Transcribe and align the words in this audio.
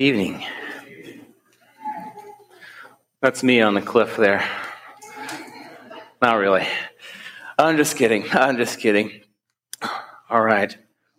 Evening. 0.00 0.42
That's 3.20 3.42
me 3.42 3.60
on 3.60 3.74
the 3.74 3.82
cliff 3.82 4.16
there. 4.16 4.42
Not 6.22 6.38
really. 6.38 6.66
I'm 7.58 7.76
just 7.76 7.98
kidding. 7.98 8.24
I'm 8.32 8.56
just 8.56 8.78
kidding. 8.78 9.20
All 10.30 10.40
right. 10.40 10.74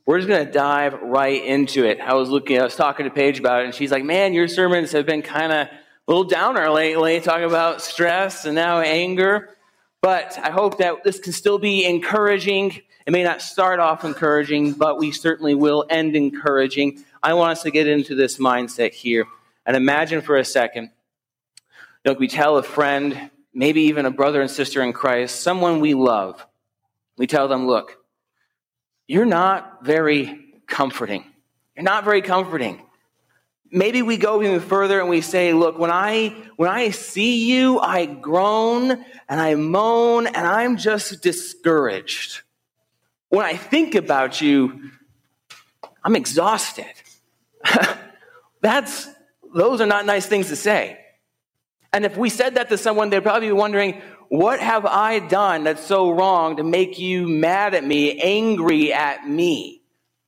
We're 0.07 0.17
just 0.17 0.28
going 0.28 0.47
to 0.47 0.52
dive 0.52 0.99
right 0.99 1.46
into 1.46 1.86
it. 1.86 1.99
I 1.99 2.15
was 2.15 2.29
looking, 2.29 2.59
I 2.59 2.63
was 2.63 2.75
talking 2.75 3.04
to 3.04 3.12
Paige 3.12 3.38
about 3.38 3.62
it, 3.62 3.65
and 3.65 3.75
she's 3.75 3.91
like, 3.91 4.04
man, 4.04 4.33
your 4.33 4.47
sermons 4.47 4.93
have 4.93 5.05
been 5.05 5.21
kind 5.21 5.52
of 5.52 5.68
a 5.68 5.71
little 6.07 6.23
downer 6.23 6.68
lately, 6.71 7.21
talking 7.21 7.45
about 7.45 7.84
stress 7.84 8.45
and 8.45 8.55
now 8.55 8.79
anger. 8.79 9.57
But 10.02 10.39
I 10.41 10.50
hope 10.50 10.79
that 10.79 11.04
this 11.04 11.20
can 11.20 11.34
still 11.34 11.59
be 11.59 11.86
encouraging. 11.86 12.82
It 13.05 13.11
may 13.11 13.23
not 13.23 13.43
start 13.43 13.79
off 13.79 14.04
encouraging, 14.05 14.73
but 14.73 14.98
we 14.98 15.11
certainly 15.11 15.54
will 15.54 15.86
end 15.88 16.16
encouraging. 16.16 17.04
I 17.23 17.35
want 17.35 17.51
us 17.51 17.63
to 17.63 17.71
get 17.71 17.88
into 17.88 18.15
this 18.15 18.38
mindset 18.38 18.93
here 18.93 19.27
and 19.65 19.77
imagine 19.77 20.21
for 20.21 20.38
a 20.38 20.45
second. 20.45 20.89
You 22.03 22.13
know, 22.13 22.20
we 22.20 22.27
tell 22.27 22.57
a 22.57 22.63
friend, 22.63 23.29
maybe 23.53 23.84
even 23.84 24.07
a 24.07 24.12
brother 24.12 24.41
and 24.41 24.49
sister 24.49 24.81
in 24.81 24.91
Christ, 24.91 25.41
someone 25.41 25.81
we 25.81 25.93
love, 25.93 26.43
we 27.17 27.27
tell 27.27 27.48
them, 27.48 27.67
look, 27.67 27.98
you're 29.07 29.26
not 29.26 29.85
very 29.85 30.55
comforting. 30.65 31.23
You're 31.76 31.84
not 31.84 32.05
very 32.05 32.23
comforting. 32.23 32.81
Maybe 33.70 34.01
we 34.01 34.17
go 34.17 34.41
even 34.41 34.59
further 34.59 34.99
and 34.99 35.07
we 35.07 35.21
say, 35.21 35.53
look, 35.53 35.77
when 35.77 35.91
I 35.91 36.35
when 36.55 36.70
I 36.70 36.90
see 36.90 37.51
you, 37.51 37.79
I 37.79 38.05
groan 38.05 38.91
and 39.29 39.40
I 39.40 39.55
moan 39.55 40.27
and 40.27 40.48
I'm 40.48 40.76
just 40.76 41.21
discouraged. 41.21 42.41
When 43.29 43.45
I 43.45 43.55
think 43.55 43.93
about 43.95 44.41
you, 44.41 44.90
I'm 46.03 46.15
exhausted. 46.15 46.91
That's 48.61 49.07
those 49.53 49.81
are 49.81 49.85
not 49.85 50.05
nice 50.05 50.25
things 50.25 50.47
to 50.47 50.55
say. 50.55 50.97
And 51.93 52.05
if 52.05 52.15
we 52.15 52.29
said 52.29 52.55
that 52.55 52.70
to 52.70 52.77
someone, 52.77 53.09
they'd 53.09 53.21
probably 53.21 53.48
be 53.48 53.53
wondering, 53.53 54.01
what 54.29 54.62
have 54.62 54.85
I 54.85 55.20
done 55.20 55.65
that's 55.65 55.84
so 55.84 56.09
wrong 56.09 56.55
to 56.55 56.63
make 56.63 56.98
you 56.98 57.27
mad 57.27 57.73
at 57.73 57.84
me, 57.84 58.18
angry 58.18 58.93
at 58.93 59.27
me? 59.27 59.81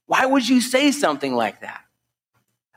Why 0.08 0.26
would 0.26 0.48
you 0.48 0.60
say 0.60 0.92
something 0.92 1.34
like 1.34 1.62
that? 1.62 1.80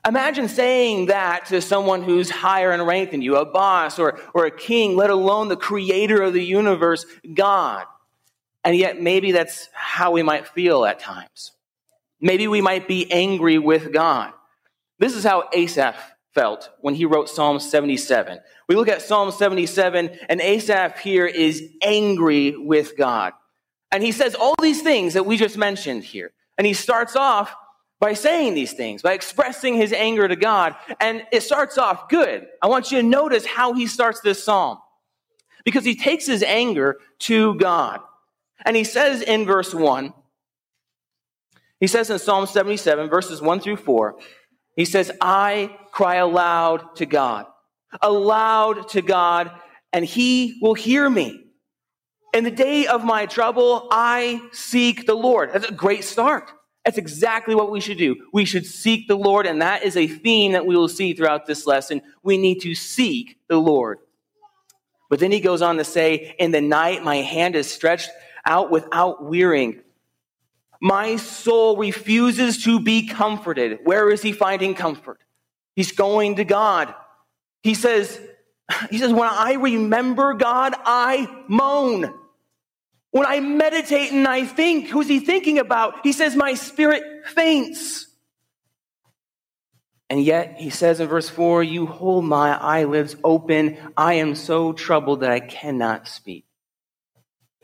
Imagine 0.07 0.47
saying 0.47 1.07
that 1.07 1.47
to 1.47 1.61
someone 1.61 2.05
who's 2.05 2.31
higher 2.31 2.71
in 2.71 2.81
rank 2.81 3.11
than 3.11 3.23
you, 3.23 3.37
a 3.37 3.45
boss 3.45 3.99
or, 3.99 4.21
or 4.35 4.47
a 4.47 4.53
king, 4.53 4.95
let 4.95 5.11
alone 5.11 5.49
the 5.49 5.57
creator 5.57 6.23
of 6.23 6.33
the 6.33 6.45
universe, 6.45 7.05
God. 7.35 7.87
And 8.63 8.77
yet, 8.77 9.01
maybe 9.01 9.33
that's 9.33 9.69
how 9.73 10.13
we 10.13 10.23
might 10.23 10.47
feel 10.47 10.85
at 10.85 11.01
times. 11.01 11.51
Maybe 12.21 12.47
we 12.47 12.61
might 12.61 12.87
be 12.87 13.11
angry 13.11 13.59
with 13.59 13.93
God. 13.93 14.33
This 14.99 15.15
is 15.15 15.25
how 15.25 15.49
Asaph 15.53 15.97
felt 16.35 16.71
when 16.81 16.95
he 16.95 17.05
wrote 17.05 17.29
Psalm 17.29 17.59
77. 17.59 18.41
We 18.69 18.77
look 18.77 18.89
at 18.89 19.03
Psalm 19.03 19.31
77, 19.31 20.19
and 20.29 20.41
Asaph 20.41 20.99
here 20.99 21.27
is 21.27 21.63
angry 21.83 22.57
with 22.57 22.97
God. 22.97 23.33
And 23.91 24.03
he 24.03 24.13
says 24.13 24.35
all 24.35 24.55
these 24.61 24.83
things 24.83 25.15
that 25.15 25.27
we 25.27 25.37
just 25.37 25.57
mentioned 25.57 26.05
here. 26.05 26.33
And 26.59 26.67
he 26.67 26.75
starts 26.75 27.17
off 27.17 27.55
by 28.01 28.13
saying 28.13 28.55
these 28.55 28.73
things, 28.73 29.03
by 29.03 29.15
expressing 29.15 29.75
his 29.75 29.93
anger 29.93 30.29
to 30.29 30.37
God. 30.37 30.75
And 31.01 31.25
it 31.33 31.43
starts 31.43 31.79
off 31.79 32.09
good. 32.09 32.47
I 32.63 32.67
want 32.67 32.91
you 32.91 33.01
to 33.01 33.07
notice 33.07 33.47
how 33.47 33.73
he 33.73 33.87
starts 33.87 34.21
this 34.21 34.43
psalm. 34.43 34.79
Because 35.65 35.85
he 35.85 35.97
takes 35.97 36.27
his 36.27 36.43
anger 36.43 36.99
to 37.21 37.55
God. 37.55 38.01
And 38.65 38.77
he 38.77 38.85
says 38.85 39.23
in 39.23 39.47
verse 39.47 39.75
1, 39.75 40.13
he 41.81 41.87
says 41.87 42.11
in 42.11 42.19
Psalm 42.19 42.47
77, 42.47 43.09
verses 43.09 43.43
1 43.43 43.61
through 43.61 43.77
4, 43.77 44.17
he 44.77 44.85
says, 44.85 45.11
I 45.21 45.77
cry 45.91 46.17
aloud 46.17 46.97
to 46.97 47.07
God, 47.07 47.47
aloud 48.03 48.89
to 48.91 49.03
God, 49.03 49.51
and 49.93 50.05
he 50.05 50.59
will 50.61 50.75
hear 50.75 51.09
me. 51.09 51.45
In 52.35 52.45
the 52.45 52.51
day 52.51 52.87
of 52.87 53.03
my 53.03 53.25
trouble, 53.25 53.89
I 53.91 54.43
seek 54.53 55.07
the 55.07 55.15
Lord. 55.15 55.51
That's 55.53 55.69
a 55.69 55.73
great 55.73 56.05
start. 56.05 56.51
That's 56.85 56.99
exactly 56.99 57.55
what 57.55 57.71
we 57.71 57.81
should 57.81 57.99
do. 57.99 58.15
We 58.33 58.45
should 58.45 58.67
seek 58.67 59.09
the 59.09 59.17
Lord, 59.17 59.47
and 59.47 59.63
that 59.63 59.83
is 59.83 59.97
a 59.97 60.07
theme 60.07 60.53
that 60.53 60.67
we 60.67 60.77
will 60.77 60.89
see 60.89 61.15
throughout 61.15 61.47
this 61.47 61.67
lesson. 61.67 62.03
We 62.23 62.37
need 62.37 62.61
to 62.61 62.75
seek 62.75 63.39
the 63.49 63.57
Lord. 63.57 63.99
But 65.09 65.19
then 65.19 65.33
he 65.33 65.41
goes 65.41 65.63
on 65.63 65.79
to 65.79 65.85
say, 65.85 66.37
In 66.39 66.51
the 66.51 66.61
night, 66.61 67.03
my 67.03 67.17
hand 67.17 67.57
is 67.57 67.73
stretched 67.73 68.11
out 68.45 68.71
without 68.71 69.25
wearying. 69.25 69.81
My 70.81 71.17
soul 71.17 71.77
refuses 71.77 72.65
to 72.65 72.81
be 72.81 73.07
comforted. 73.07 73.81
Where 73.85 74.11
is 74.11 74.23
he 74.23 74.33
finding 74.33 74.75
comfort? 74.75 75.21
He's 75.75 75.93
going 75.93 76.37
to 76.37 76.45
God. 76.45 76.95
He 77.63 77.75
says, 77.75 78.21
he 78.91 78.99
says, 78.99 79.13
when 79.13 79.29
I 79.29 79.55
remember 79.55 80.35
God, 80.35 80.75
I 80.85 81.45
moan. 81.49 82.13
When 83.11 83.27
I 83.27 83.41
meditate 83.41 84.13
and 84.13 84.29
I 84.29 84.45
think, 84.45 84.89
who's 84.89 85.09
he 85.09 85.21
thinking 85.21 85.59
about? 85.59 86.05
He 86.05 86.13
says, 86.13 86.37
my 86.37 86.55
spirit 86.55 87.03
faints. 87.27 88.07
And 90.09 90.23
yet, 90.23 90.57
he 90.59 90.71
says 90.71 91.01
in 91.01 91.09
verse 91.09 91.29
4, 91.29 91.65
You 91.65 91.87
hold 91.87 92.25
my 92.25 92.57
eyelids 92.57 93.17
open. 93.25 93.77
I 93.97 94.15
am 94.15 94.37
so 94.37 94.73
troubled 94.73 95.21
that 95.21 95.33
I 95.33 95.41
cannot 95.41 96.07
speak. 96.07 96.45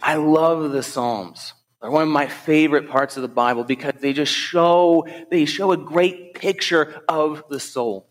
I 0.02 0.16
love 0.16 0.72
the 0.72 0.82
Psalms. 0.82 1.54
They're 1.82 1.90
one 1.90 2.04
of 2.04 2.08
my 2.08 2.28
favorite 2.28 2.88
parts 2.88 3.16
of 3.16 3.22
the 3.22 3.28
Bible 3.28 3.64
because 3.64 3.94
they 4.00 4.12
just 4.12 4.32
show, 4.32 5.04
they 5.30 5.44
show 5.44 5.72
a 5.72 5.76
great 5.76 6.34
picture 6.34 7.02
of 7.08 7.42
the 7.50 7.58
soul. 7.58 8.08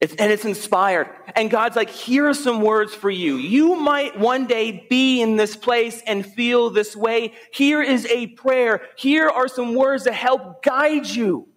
It's, 0.00 0.14
and 0.16 0.32
it's 0.32 0.44
inspired. 0.44 1.08
And 1.36 1.50
God's 1.50 1.76
like, 1.76 1.88
here 1.90 2.28
are 2.28 2.34
some 2.34 2.60
words 2.60 2.92
for 2.94 3.10
you. 3.10 3.36
You 3.36 3.76
might 3.76 4.18
one 4.18 4.46
day 4.46 4.86
be 4.90 5.20
in 5.20 5.36
this 5.36 5.56
place 5.56 6.02
and 6.04 6.26
feel 6.26 6.70
this 6.70 6.96
way. 6.96 7.32
Here 7.52 7.80
is 7.80 8.06
a 8.06 8.28
prayer. 8.28 8.82
Here 8.96 9.28
are 9.28 9.48
some 9.48 9.74
words 9.74 10.04
to 10.04 10.12
help 10.12 10.62
guide 10.64 11.06
you. 11.06 11.48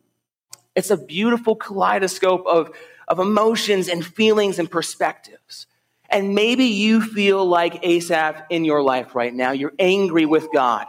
It's 0.76 0.92
a 0.92 0.98
beautiful 0.98 1.56
kaleidoscope 1.56 2.46
of, 2.46 2.72
of 3.08 3.20
emotions 3.20 3.88
and 3.88 4.06
feelings 4.06 4.60
and 4.60 4.70
perspectives. 4.70 5.66
And 6.12 6.36
maybe 6.36 6.66
you 6.66 7.02
feel 7.02 7.46
like 7.46 7.86
Asaph 7.86 8.44
in 8.50 8.66
your 8.66 8.84
life 8.84 9.16
right 9.16 9.34
now. 9.34 9.52
You're 9.52 9.74
angry 9.80 10.26
with 10.26 10.50
God. 10.54 10.86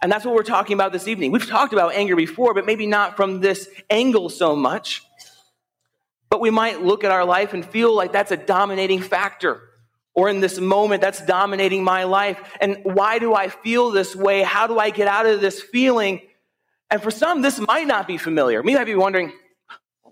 And 0.00 0.10
that's 0.10 0.24
what 0.24 0.34
we're 0.34 0.44
talking 0.44 0.74
about 0.74 0.92
this 0.92 1.08
evening. 1.08 1.30
We've 1.30 1.46
talked 1.46 1.72
about 1.72 1.92
anger 1.92 2.16
before, 2.16 2.54
but 2.54 2.64
maybe 2.64 2.86
not 2.86 3.16
from 3.16 3.40
this 3.40 3.68
angle 3.90 4.30
so 4.30 4.56
much. 4.56 5.02
But 6.30 6.40
we 6.40 6.50
might 6.50 6.82
look 6.82 7.04
at 7.04 7.10
our 7.10 7.24
life 7.24 7.52
and 7.52 7.64
feel 7.64 7.94
like 7.94 8.12
that's 8.12 8.30
a 8.30 8.36
dominating 8.36 9.00
factor. 9.00 9.62
Or 10.14 10.28
in 10.28 10.40
this 10.40 10.58
moment, 10.58 11.00
that's 11.00 11.24
dominating 11.24 11.84
my 11.84 12.04
life. 12.04 12.40
And 12.60 12.78
why 12.84 13.18
do 13.18 13.34
I 13.34 13.48
feel 13.48 13.90
this 13.90 14.16
way? 14.16 14.42
How 14.42 14.66
do 14.66 14.78
I 14.78 14.90
get 14.90 15.06
out 15.06 15.26
of 15.26 15.40
this 15.40 15.60
feeling? 15.60 16.22
And 16.90 17.02
for 17.02 17.10
some, 17.10 17.42
this 17.42 17.58
might 17.58 17.86
not 17.86 18.06
be 18.06 18.18
familiar. 18.18 18.62
Me 18.62 18.74
might 18.74 18.84
be 18.84 18.94
wondering, 18.94 19.32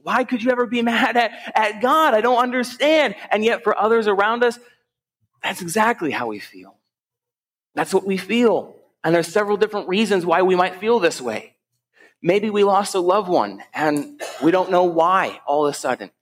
why 0.06 0.22
could 0.22 0.40
you 0.40 0.52
ever 0.52 0.66
be 0.66 0.82
mad 0.94 1.16
at, 1.16 1.32
at 1.52 1.82
God? 1.82 2.14
I 2.14 2.20
don't 2.20 2.38
understand. 2.38 3.16
And 3.32 3.44
yet, 3.44 3.64
for 3.64 3.76
others 3.76 4.06
around 4.06 4.44
us, 4.44 4.56
that's 5.42 5.60
exactly 5.60 6.12
how 6.12 6.28
we 6.28 6.38
feel. 6.38 6.76
That's 7.74 7.92
what 7.92 8.06
we 8.06 8.16
feel. 8.16 8.76
And 9.02 9.12
there's 9.12 9.26
several 9.26 9.56
different 9.56 9.88
reasons 9.88 10.24
why 10.24 10.42
we 10.42 10.54
might 10.54 10.76
feel 10.76 11.00
this 11.00 11.20
way. 11.20 11.56
Maybe 12.22 12.50
we 12.50 12.62
lost 12.62 12.94
a 12.94 13.00
loved 13.00 13.28
one 13.28 13.64
and 13.74 14.20
we 14.42 14.52
don't 14.52 14.70
know 14.70 14.84
why 14.84 15.40
all 15.44 15.66
of 15.66 15.74
a 15.74 15.76
sudden. 15.76 16.12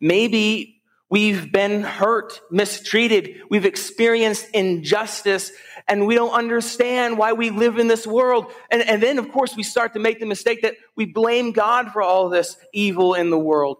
Maybe 0.00 0.75
we've 1.08 1.52
been 1.52 1.82
hurt, 1.82 2.40
mistreated, 2.50 3.42
we've 3.50 3.64
experienced 3.64 4.46
injustice, 4.52 5.52
and 5.88 6.06
we 6.06 6.14
don't 6.14 6.32
understand 6.32 7.16
why 7.16 7.32
we 7.32 7.50
live 7.50 7.78
in 7.78 7.88
this 7.88 8.06
world. 8.06 8.52
And, 8.70 8.82
and 8.82 9.02
then, 9.02 9.18
of 9.18 9.30
course, 9.30 9.56
we 9.56 9.62
start 9.62 9.92
to 9.92 9.98
make 9.98 10.18
the 10.18 10.26
mistake 10.26 10.62
that 10.62 10.74
we 10.96 11.06
blame 11.06 11.52
God 11.52 11.92
for 11.92 12.02
all 12.02 12.28
this 12.28 12.56
evil 12.72 13.14
in 13.14 13.30
the 13.30 13.38
world. 13.38 13.78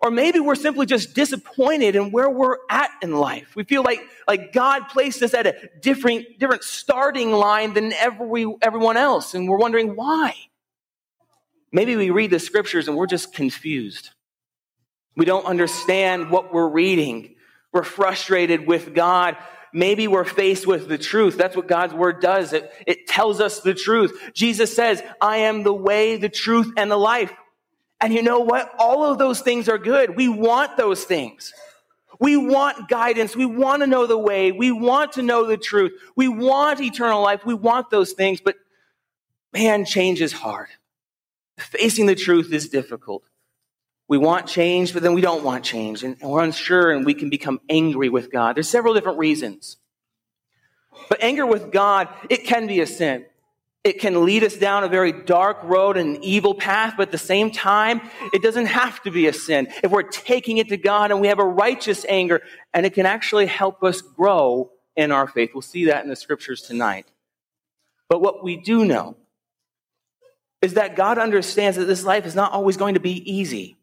Or 0.00 0.10
maybe 0.10 0.38
we're 0.38 0.54
simply 0.54 0.84
just 0.84 1.14
disappointed 1.14 1.96
in 1.96 2.12
where 2.12 2.28
we're 2.28 2.58
at 2.68 2.90
in 3.00 3.16
life. 3.16 3.56
We 3.56 3.64
feel 3.64 3.82
like, 3.82 4.00
like 4.28 4.52
God 4.52 4.88
placed 4.90 5.22
us 5.22 5.32
at 5.32 5.46
a 5.46 5.56
different, 5.80 6.38
different 6.38 6.62
starting 6.62 7.32
line 7.32 7.72
than 7.72 7.94
every, 7.94 8.46
everyone 8.60 8.98
else, 8.98 9.32
and 9.32 9.48
we're 9.48 9.56
wondering 9.56 9.96
why. 9.96 10.34
Maybe 11.72 11.96
we 11.96 12.10
read 12.10 12.30
the 12.30 12.38
scriptures 12.38 12.86
and 12.86 12.96
we're 12.96 13.06
just 13.06 13.32
confused. 13.32 14.10
We 15.16 15.24
don't 15.24 15.46
understand 15.46 16.30
what 16.30 16.52
we're 16.52 16.68
reading. 16.68 17.36
We're 17.72 17.84
frustrated 17.84 18.66
with 18.66 18.94
God 18.94 19.36
maybe 19.74 20.06
we're 20.06 20.24
faced 20.24 20.66
with 20.66 20.88
the 20.88 20.96
truth. 20.96 21.36
That's 21.36 21.56
what 21.56 21.66
God's 21.66 21.92
word 21.92 22.22
does. 22.22 22.54
It, 22.54 22.72
it 22.86 23.06
tells 23.06 23.40
us 23.40 23.60
the 23.60 23.74
truth. 23.74 24.30
Jesus 24.32 24.74
says, 24.74 25.02
I 25.20 25.38
am 25.38 25.64
the 25.64 25.74
way, 25.74 26.16
the 26.16 26.28
truth, 26.30 26.72
and 26.78 26.90
the 26.90 26.96
life. 26.96 27.32
And 28.00 28.14
you 28.14 28.22
know 28.22 28.38
what? 28.38 28.70
All 28.78 29.04
of 29.04 29.18
those 29.18 29.40
things 29.40 29.68
are 29.68 29.78
good. 29.78 30.16
We 30.16 30.28
want 30.28 30.76
those 30.76 31.04
things. 31.04 31.52
We 32.20 32.36
want 32.36 32.88
guidance. 32.88 33.34
We 33.34 33.46
want 33.46 33.82
to 33.82 33.86
know 33.88 34.06
the 34.06 34.16
way. 34.16 34.52
We 34.52 34.70
want 34.70 35.12
to 35.12 35.22
know 35.22 35.46
the 35.46 35.56
truth. 35.56 35.92
We 36.14 36.28
want 36.28 36.80
eternal 36.80 37.20
life. 37.20 37.44
We 37.44 37.54
want 37.54 37.90
those 37.90 38.12
things, 38.12 38.40
but 38.40 38.56
man, 39.52 39.84
change 39.84 40.22
is 40.22 40.32
hard. 40.32 40.68
Facing 41.58 42.06
the 42.06 42.14
truth 42.14 42.52
is 42.52 42.68
difficult. 42.68 43.24
We 44.08 44.18
want 44.18 44.46
change, 44.46 44.92
but 44.92 45.02
then 45.02 45.14
we 45.14 45.20
don't 45.20 45.44
want 45.44 45.64
change, 45.64 46.04
and 46.04 46.16
we're 46.20 46.42
unsure, 46.42 46.92
and 46.92 47.06
we 47.06 47.14
can 47.14 47.30
become 47.30 47.60
angry 47.68 48.08
with 48.08 48.30
God. 48.30 48.56
There's 48.56 48.68
several 48.68 48.94
different 48.94 49.18
reasons. 49.18 49.78
But 51.08 51.22
anger 51.22 51.46
with 51.46 51.72
God, 51.72 52.08
it 52.28 52.44
can 52.44 52.66
be 52.66 52.80
a 52.80 52.86
sin. 52.86 53.24
It 53.82 54.00
can 54.00 54.24
lead 54.24 54.44
us 54.44 54.56
down 54.56 54.84
a 54.84 54.88
very 54.88 55.12
dark 55.12 55.58
road 55.62 55.98
and 55.98 56.16
an 56.16 56.24
evil 56.24 56.54
path, 56.54 56.94
but 56.96 57.08
at 57.08 57.12
the 57.12 57.18
same 57.18 57.50
time, 57.50 58.00
it 58.32 58.42
doesn't 58.42 58.66
have 58.66 59.02
to 59.02 59.10
be 59.10 59.26
a 59.26 59.32
sin. 59.32 59.68
If 59.82 59.90
we're 59.90 60.02
taking 60.02 60.56
it 60.56 60.68
to 60.68 60.78
God 60.78 61.10
and 61.10 61.20
we 61.20 61.28
have 61.28 61.38
a 61.38 61.44
righteous 61.44 62.06
anger, 62.08 62.40
and 62.72 62.86
it 62.86 62.94
can 62.94 63.04
actually 63.04 63.46
help 63.46 63.82
us 63.82 64.00
grow 64.00 64.70
in 64.96 65.12
our 65.12 65.26
faith. 65.26 65.50
We'll 65.54 65.62
see 65.62 65.86
that 65.86 66.02
in 66.02 66.08
the 66.08 66.16
scriptures 66.16 66.62
tonight. 66.62 67.06
But 68.08 68.22
what 68.22 68.44
we 68.44 68.56
do 68.56 68.84
know 68.84 69.16
is 70.62 70.74
that 70.74 70.96
God 70.96 71.18
understands 71.18 71.76
that 71.76 71.84
this 71.84 72.04
life 72.04 72.24
is 72.24 72.34
not 72.34 72.52
always 72.52 72.76
going 72.76 72.94
to 72.94 73.00
be 73.00 73.30
easy. 73.30 73.76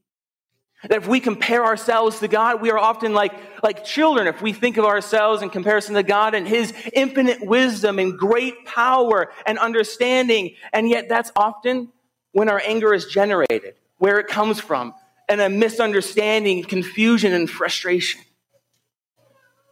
That 0.83 0.97
if 0.97 1.07
we 1.07 1.19
compare 1.19 1.63
ourselves 1.63 2.19
to 2.19 2.27
God, 2.27 2.61
we 2.61 2.71
are 2.71 2.77
often 2.77 3.13
like, 3.13 3.33
like 3.63 3.85
children. 3.85 4.27
If 4.27 4.41
we 4.41 4.51
think 4.51 4.77
of 4.77 4.85
ourselves 4.85 5.41
in 5.43 5.49
comparison 5.49 5.93
to 5.95 6.03
God 6.03 6.33
and 6.33 6.47
His 6.47 6.73
infinite 6.93 7.45
wisdom 7.45 7.99
and 7.99 8.17
great 8.17 8.65
power 8.65 9.31
and 9.45 9.59
understanding, 9.59 10.55
and 10.73 10.89
yet 10.89 11.07
that's 11.07 11.31
often 11.35 11.89
when 12.31 12.49
our 12.49 12.61
anger 12.65 12.93
is 12.93 13.05
generated, 13.05 13.75
where 13.97 14.19
it 14.19 14.27
comes 14.27 14.59
from, 14.59 14.93
and 15.29 15.39
a 15.39 15.49
misunderstanding, 15.49 16.63
confusion, 16.63 17.33
and 17.33 17.49
frustration. 17.49 18.21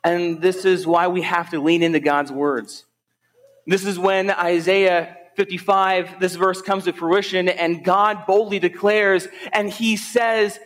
And 0.03 0.41
this 0.41 0.63
is 0.63 0.85
why 0.85 1.07
we 1.07 1.23
have 1.23 1.49
to 1.51 1.59
lean 1.59 1.83
into 1.83 1.99
God's 1.99 2.31
words. 2.31 2.85
This 3.65 3.85
is 3.85 3.99
when 3.99 4.29
Isaiah 4.29 5.17
55, 5.35 6.19
this 6.19 6.35
verse 6.35 6.61
comes 6.61 6.85
to 6.85 6.93
fruition, 6.93 7.49
and 7.49 7.83
God 7.83 8.25
boldly 8.25 8.59
declares, 8.59 9.27
and 9.51 9.69
He 9.69 9.95
says, 9.95 10.59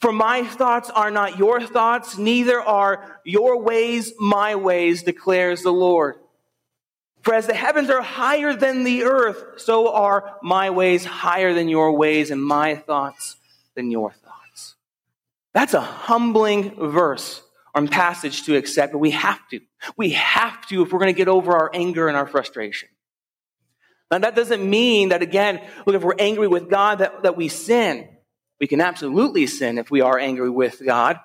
for 0.00 0.12
my 0.12 0.44
thoughts 0.44 0.88
are 0.90 1.10
not 1.10 1.38
your 1.38 1.60
thoughts, 1.60 2.16
neither 2.16 2.60
are 2.60 3.20
your 3.24 3.60
ways 3.60 4.12
my 4.18 4.54
ways, 4.54 5.02
declares 5.02 5.62
the 5.62 5.72
Lord. 5.72 6.16
For 7.22 7.34
as 7.34 7.46
the 7.46 7.54
heavens 7.54 7.90
are 7.90 8.00
higher 8.00 8.54
than 8.54 8.84
the 8.84 9.04
earth, 9.04 9.60
so 9.60 9.92
are 9.92 10.36
my 10.42 10.70
ways 10.70 11.04
higher 11.04 11.52
than 11.52 11.68
your 11.68 11.92
ways, 11.92 12.30
and 12.30 12.42
my 12.42 12.76
thoughts 12.76 13.36
than 13.74 13.90
your 13.90 14.12
thoughts. 14.12 14.76
That's 15.52 15.74
a 15.74 15.80
humbling 15.82 16.90
verse 16.90 17.42
or 17.74 17.86
passage 17.86 18.44
to 18.44 18.56
accept, 18.56 18.92
but 18.92 18.98
we 18.98 19.10
have 19.10 19.46
to. 19.50 19.60
We 19.98 20.10
have 20.10 20.66
to 20.68 20.82
if 20.82 20.92
we're 20.92 20.98
going 20.98 21.12
to 21.12 21.18
get 21.18 21.28
over 21.28 21.52
our 21.52 21.70
anger 21.74 22.08
and 22.08 22.16
our 22.16 22.26
frustration. 22.26 22.88
Now, 24.10 24.18
that 24.18 24.34
doesn't 24.34 24.68
mean 24.68 25.10
that, 25.10 25.22
again, 25.22 25.60
look, 25.86 25.94
if 25.94 26.02
we're 26.02 26.14
angry 26.18 26.48
with 26.48 26.68
God, 26.68 26.98
that, 26.98 27.22
that 27.22 27.36
we 27.36 27.48
sin. 27.48 28.08
We 28.60 28.66
can 28.66 28.80
absolutely 28.80 29.46
sin 29.46 29.78
if 29.78 29.90
we 29.90 30.02
are 30.02 30.18
angry 30.18 30.50
with 30.50 30.84
God. 30.84 31.18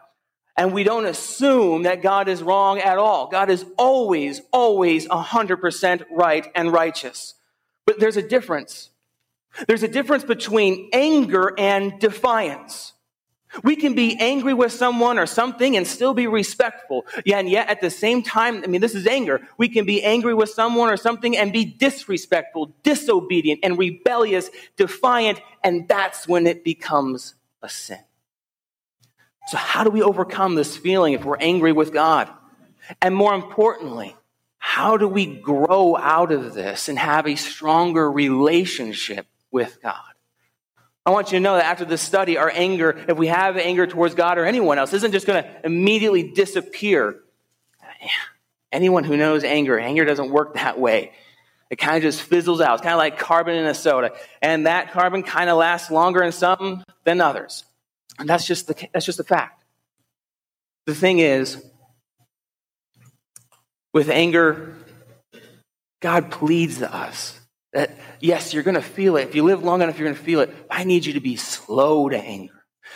And 0.57 0.73
we 0.73 0.83
don't 0.85 1.05
assume 1.05 1.83
that 1.83 2.01
God 2.01 2.29
is 2.29 2.41
wrong 2.41 2.79
at 2.79 2.97
all. 2.97 3.27
God 3.27 3.49
is 3.49 3.65
always, 3.77 4.41
always 4.53 5.05
100% 5.07 6.05
right 6.11 6.47
and 6.55 6.71
righteous. 6.71 7.33
But 7.85 7.99
there's 7.99 8.15
a 8.15 8.27
difference. 8.27 8.89
There's 9.67 9.83
a 9.83 9.89
difference 9.89 10.23
between 10.23 10.89
anger 10.93 11.53
and 11.57 11.99
defiance. 11.99 12.93
We 13.63 13.75
can 13.75 13.93
be 13.93 14.17
angry 14.19 14.53
with 14.53 14.71
someone 14.71 15.17
or 15.17 15.25
something 15.25 15.77
and 15.77 15.87
still 15.87 16.13
be 16.13 16.27
respectful. 16.27 17.05
Yeah, 17.25 17.39
and 17.39 17.49
yet 17.49 17.69
at 17.69 17.81
the 17.81 17.89
same 17.89 18.23
time, 18.23 18.63
I 18.63 18.67
mean, 18.67 18.81
this 18.81 18.95
is 18.95 19.07
anger. 19.07 19.41
We 19.57 19.69
can 19.69 19.85
be 19.85 20.03
angry 20.03 20.33
with 20.33 20.49
someone 20.49 20.89
or 20.89 20.97
something 20.97 21.37
and 21.37 21.51
be 21.53 21.65
disrespectful, 21.65 22.75
disobedient, 22.83 23.61
and 23.63 23.77
rebellious, 23.77 24.49
defiant, 24.77 25.41
and 25.63 25.87
that's 25.87 26.27
when 26.27 26.47
it 26.47 26.63
becomes 26.63 27.35
a 27.61 27.69
sin. 27.69 27.99
So, 29.47 29.57
how 29.57 29.83
do 29.83 29.91
we 29.91 30.01
overcome 30.01 30.55
this 30.55 30.75
feeling 30.75 31.13
if 31.13 31.23
we're 31.23 31.37
angry 31.37 31.71
with 31.71 31.93
God? 31.93 32.29
And 33.01 33.15
more 33.15 33.33
importantly, 33.33 34.15
how 34.57 34.97
do 34.97 35.07
we 35.07 35.27
grow 35.27 35.95
out 35.95 36.31
of 36.31 36.53
this 36.55 36.89
and 36.89 36.97
have 36.97 37.27
a 37.27 37.35
stronger 37.35 38.11
relationship 38.11 39.27
with 39.51 39.79
God? 39.81 40.14
I 41.05 41.11
want 41.11 41.31
you 41.31 41.37
to 41.37 41.43
know 41.43 41.55
that 41.55 41.65
after 41.65 41.85
this 41.85 42.01
study, 42.01 42.37
our 42.37 42.49
anger, 42.49 43.05
if 43.07 43.15
we 43.17 43.27
have 43.27 43.57
anger 43.57 43.85
towards 43.85 44.15
God 44.15 44.39
or 44.39 44.45
anyone 44.45 44.79
else, 44.79 44.91
isn't 44.93 45.11
just 45.11 45.27
going 45.27 45.43
to 45.43 45.65
immediately 45.65 46.31
disappear. 46.31 47.17
Anyone 48.71 49.03
who 49.03 49.15
knows 49.15 49.43
anger, 49.43 49.79
anger 49.79 50.03
doesn't 50.03 50.31
work 50.31 50.55
that 50.55 50.79
way. 50.79 51.11
It 51.69 51.77
kind 51.77 51.95
of 51.97 52.01
just 52.01 52.21
fizzles 52.21 52.59
out. 52.59 52.75
It's 52.75 52.81
kind 52.81 52.93
of 52.93 52.97
like 52.97 53.19
carbon 53.19 53.55
in 53.55 53.65
a 53.65 53.73
soda. 53.73 54.13
And 54.41 54.65
that 54.65 54.91
carbon 54.91 55.23
kind 55.23 55.49
of 55.49 55.57
lasts 55.57 55.91
longer 55.91 56.23
in 56.23 56.31
some 56.31 56.83
than 57.03 57.21
others. 57.21 57.65
And 58.17 58.27
that's 58.27 58.47
just 58.47 58.67
the, 58.67 58.89
that's 58.91 59.05
just 59.05 59.19
a 59.19 59.23
fact. 59.23 59.63
The 60.85 60.95
thing 60.95 61.19
is, 61.19 61.63
with 63.93 64.09
anger, 64.09 64.75
God 66.01 66.31
pleads 66.31 66.79
to 66.79 66.93
us 66.93 67.39
that, 67.75 67.91
yes, 68.21 68.53
you're 68.53 68.63
going 68.63 68.75
to 68.75 68.81
feel 68.81 69.17
it. 69.17 69.27
If 69.27 69.35
you 69.35 69.43
live 69.43 69.61
long 69.61 69.81
enough, 69.81 69.99
you're 69.99 70.07
going 70.07 70.17
to 70.17 70.23
feel 70.23 70.39
it. 70.39 70.55
I 70.71 70.85
need 70.85 71.05
you 71.05 71.13
to 71.13 71.19
be 71.19 71.35
slow 71.35 72.07
to 72.07 72.17
anger. 72.17 72.53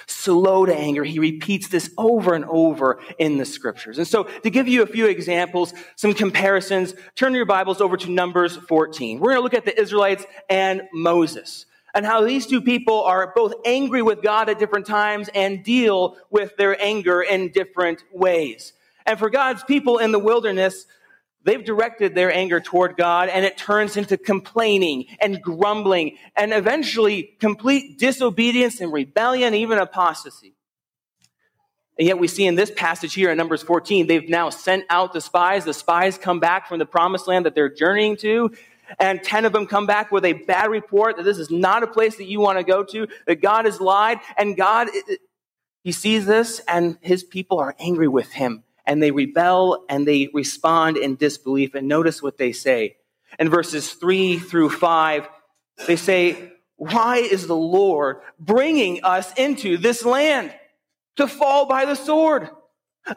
Slow 0.07 0.65
to 0.65 0.73
anger. 0.73 1.03
He 1.03 1.19
repeats 1.19 1.67
this 1.67 1.91
over 1.97 2.33
and 2.33 2.45
over 2.45 3.01
in 3.17 3.37
the 3.37 3.45
scriptures. 3.45 3.97
And 3.97 4.07
so, 4.07 4.23
to 4.23 4.49
give 4.49 4.69
you 4.69 4.81
a 4.81 4.87
few 4.87 5.07
examples, 5.07 5.73
some 5.97 6.13
comparisons, 6.13 6.93
turn 7.15 7.33
your 7.33 7.45
Bibles 7.45 7.81
over 7.81 7.97
to 7.97 8.09
Numbers 8.09 8.55
14. 8.55 9.19
We're 9.19 9.31
going 9.31 9.39
to 9.39 9.43
look 9.43 9.53
at 9.53 9.65
the 9.65 9.79
Israelites 9.79 10.25
and 10.49 10.83
Moses 10.93 11.65
and 11.93 12.05
how 12.05 12.23
these 12.23 12.47
two 12.47 12.61
people 12.61 13.03
are 13.03 13.33
both 13.35 13.53
angry 13.65 14.01
with 14.01 14.21
God 14.21 14.47
at 14.47 14.59
different 14.59 14.85
times 14.85 15.29
and 15.35 15.63
deal 15.63 16.15
with 16.29 16.55
their 16.55 16.81
anger 16.81 17.21
in 17.21 17.51
different 17.51 18.03
ways. 18.13 18.71
And 19.05 19.19
for 19.19 19.29
God's 19.29 19.63
people 19.63 19.97
in 19.97 20.13
the 20.13 20.19
wilderness, 20.19 20.85
They've 21.49 21.65
directed 21.65 22.13
their 22.13 22.31
anger 22.31 22.59
toward 22.59 22.95
God 22.95 23.27
and 23.27 23.43
it 23.43 23.57
turns 23.57 23.97
into 23.97 24.19
complaining 24.19 25.05
and 25.19 25.41
grumbling 25.41 26.19
and 26.35 26.53
eventually 26.53 27.23
complete 27.39 27.97
disobedience 27.97 28.81
and 28.81 28.93
rebellion, 28.93 29.55
even 29.55 29.79
apostasy. 29.79 30.53
And 31.97 32.07
yet 32.07 32.19
we 32.19 32.27
see 32.27 32.45
in 32.45 32.53
this 32.53 32.69
passage 32.69 33.15
here 33.15 33.31
in 33.31 33.37
Numbers 33.39 33.63
14, 33.63 34.05
they've 34.05 34.29
now 34.29 34.51
sent 34.51 34.85
out 34.91 35.11
the 35.11 35.21
spies. 35.21 35.65
The 35.65 35.73
spies 35.73 36.19
come 36.19 36.39
back 36.39 36.67
from 36.67 36.77
the 36.77 36.85
promised 36.85 37.27
land 37.27 37.47
that 37.47 37.55
they're 37.55 37.73
journeying 37.73 38.17
to. 38.17 38.51
And 38.99 39.23
10 39.23 39.45
of 39.45 39.51
them 39.51 39.65
come 39.65 39.87
back 39.87 40.11
with 40.11 40.25
a 40.25 40.33
bad 40.33 40.69
report 40.69 41.17
that 41.17 41.23
this 41.23 41.39
is 41.39 41.49
not 41.49 41.81
a 41.81 41.87
place 41.87 42.17
that 42.17 42.25
you 42.25 42.39
want 42.39 42.59
to 42.59 42.63
go 42.63 42.83
to, 42.83 43.07
that 43.25 43.41
God 43.41 43.65
has 43.65 43.81
lied. 43.81 44.19
And 44.37 44.55
God, 44.55 44.89
he 45.83 45.93
sees 45.93 46.27
this 46.27 46.61
and 46.68 46.99
his 47.01 47.23
people 47.23 47.57
are 47.57 47.75
angry 47.79 48.07
with 48.07 48.33
him 48.33 48.65
and 48.89 49.03
they 49.03 49.11
rebel 49.11 49.85
and 49.87 50.07
they 50.07 50.29
respond 50.33 50.97
in 50.97 51.15
disbelief. 51.15 51.75
And 51.75 51.87
notice 51.87 52.23
what 52.23 52.39
they 52.39 52.51
say. 52.51 52.97
In 53.37 53.47
verses 53.47 53.93
3 53.93 54.39
through 54.39 54.71
5, 54.71 55.29
they 55.85 55.95
say, 55.95 56.53
Why 56.75 57.17
is 57.17 57.45
the 57.45 57.55
Lord 57.55 58.17
bringing 58.39 59.03
us 59.03 59.31
into 59.35 59.77
this 59.77 60.03
land 60.03 60.55
to 61.17 61.27
fall 61.27 61.67
by 61.67 61.85
the 61.85 61.93
sword? 61.93 62.49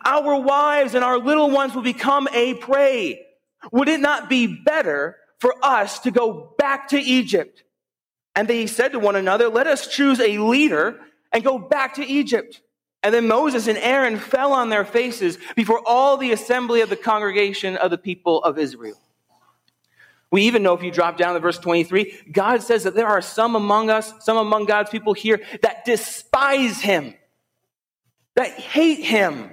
Our 0.05 0.39
wives 0.43 0.95
and 0.95 1.03
our 1.03 1.19
little 1.19 1.51
ones 1.51 1.75
will 1.75 1.83
become 1.83 2.29
a 2.35 2.53
prey. 2.53 3.25
Would 3.73 3.89
it 3.89 4.01
not 4.01 4.29
be 4.29 4.47
better 4.47 5.17
for 5.39 5.55
us 5.63 6.01
to 6.01 6.11
go 6.11 6.55
back 6.59 6.89
to 6.89 6.99
Egypt? 7.01 7.65
And 8.37 8.47
they 8.47 8.67
said 8.67 8.93
to 8.93 8.99
one 8.99 9.17
another, 9.17 9.49
Let 9.49 9.67
us 9.67 9.87
choose 9.87 10.21
a 10.21 10.37
leader 10.37 11.01
and 11.33 11.43
go 11.43 11.59
back 11.59 11.95
to 11.95 12.05
Egypt. 12.05 12.61
And 13.03 13.13
then 13.13 13.27
Moses 13.27 13.67
and 13.67 13.79
Aaron 13.79 14.17
fell 14.17 14.53
on 14.53 14.69
their 14.69 14.85
faces 14.85 15.39
before 15.57 15.83
all 15.85 16.17
the 16.17 16.33
assembly 16.33 16.83
of 16.83 16.89
the 16.89 16.97
congregation 16.97 17.77
of 17.77 17.91
the 17.91 17.99
people 17.99 18.43
of 18.45 18.59
Israel. 18.59 18.99
We 20.31 20.43
even 20.43 20.63
know 20.63 20.73
if 20.73 20.83
you 20.83 20.91
drop 20.91 21.19
down 21.19 21.35
to 21.35 21.41
verse 21.41 21.59
23, 21.59 22.31
God 22.33 22.63
says 22.63 22.85
that 22.85 22.95
there 22.95 23.07
are 23.07 23.21
some 23.21 23.55
among 23.55 23.91
us, 23.91 24.15
some 24.21 24.39
among 24.39 24.65
God's 24.65 24.89
people 24.89 25.13
here 25.13 25.43
that 25.61 25.85
despise 25.85 26.81
him, 26.81 27.15
that 28.35 28.51
hate 28.53 29.05
him. 29.05 29.51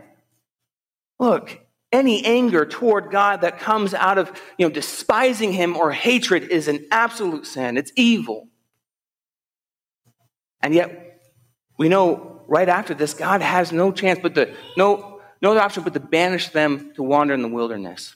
Look, 1.19 1.59
any 1.91 2.23
anger 2.23 2.65
toward 2.65 3.11
God 3.11 3.41
that 3.41 3.59
comes 3.59 3.93
out 3.93 4.17
of, 4.17 4.31
you 4.57 4.65
know, 4.65 4.73
despising 4.73 5.51
him 5.51 5.75
or 5.75 5.91
hatred 5.91 6.43
is 6.43 6.69
an 6.69 6.85
absolute 6.91 7.45
sin. 7.45 7.75
It's 7.75 7.91
evil. 7.97 8.47
And 10.61 10.73
yet, 10.73 11.23
we 11.77 11.89
know 11.89 12.38
right 12.49 12.67
after 12.67 12.93
this, 12.93 13.13
God 13.13 13.41
has 13.41 13.71
no 13.71 13.91
chance 13.91 14.19
but 14.21 14.35
to, 14.35 14.53
no, 14.75 15.21
no 15.41 15.51
other 15.51 15.61
option 15.61 15.83
but 15.83 15.93
to 15.93 15.99
banish 15.99 16.49
them 16.49 16.91
to 16.95 17.03
wander 17.03 17.33
in 17.33 17.41
the 17.41 17.47
wilderness. 17.47 18.15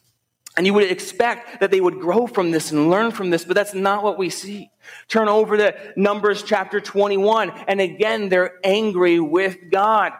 And 0.57 0.65
you 0.67 0.73
would 0.73 0.91
expect 0.91 1.61
that 1.61 1.71
they 1.71 1.81
would 1.81 1.99
grow 1.99 2.27
from 2.27 2.51
this 2.51 2.71
and 2.71 2.89
learn 2.89 3.11
from 3.11 3.29
this, 3.29 3.45
but 3.45 3.55
that's 3.55 3.73
not 3.73 4.03
what 4.03 4.17
we 4.17 4.29
see. 4.29 4.69
Turn 5.07 5.27
over 5.27 5.57
to 5.57 5.75
Numbers 5.95 6.43
chapter 6.43 6.79
21, 6.79 7.51
and 7.67 7.79
again, 7.79 8.29
they're 8.29 8.59
angry 8.63 9.19
with 9.19 9.71
God. 9.71 10.13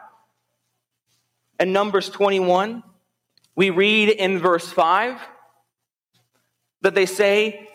In 1.60 1.72
Numbers 1.72 2.08
21, 2.08 2.82
we 3.54 3.70
read 3.70 4.08
in 4.08 4.38
verse 4.38 4.68
5 4.68 5.20
that 6.80 6.94
they 6.94 7.06
say, 7.06 7.68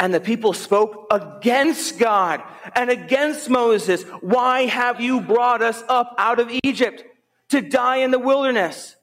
And 0.00 0.14
the 0.14 0.20
people 0.20 0.52
spoke 0.52 1.06
against 1.10 1.98
God 1.98 2.42
and 2.74 2.88
against 2.88 3.50
Moses. 3.50 4.04
Why 4.20 4.66
have 4.66 5.00
you 5.00 5.20
brought 5.20 5.60
us 5.60 5.82
up 5.88 6.14
out 6.18 6.38
of 6.38 6.50
Egypt 6.62 7.02
to 7.48 7.60
die 7.60 7.98
in 7.98 8.12
the 8.12 8.18
wilderness? 8.18 8.94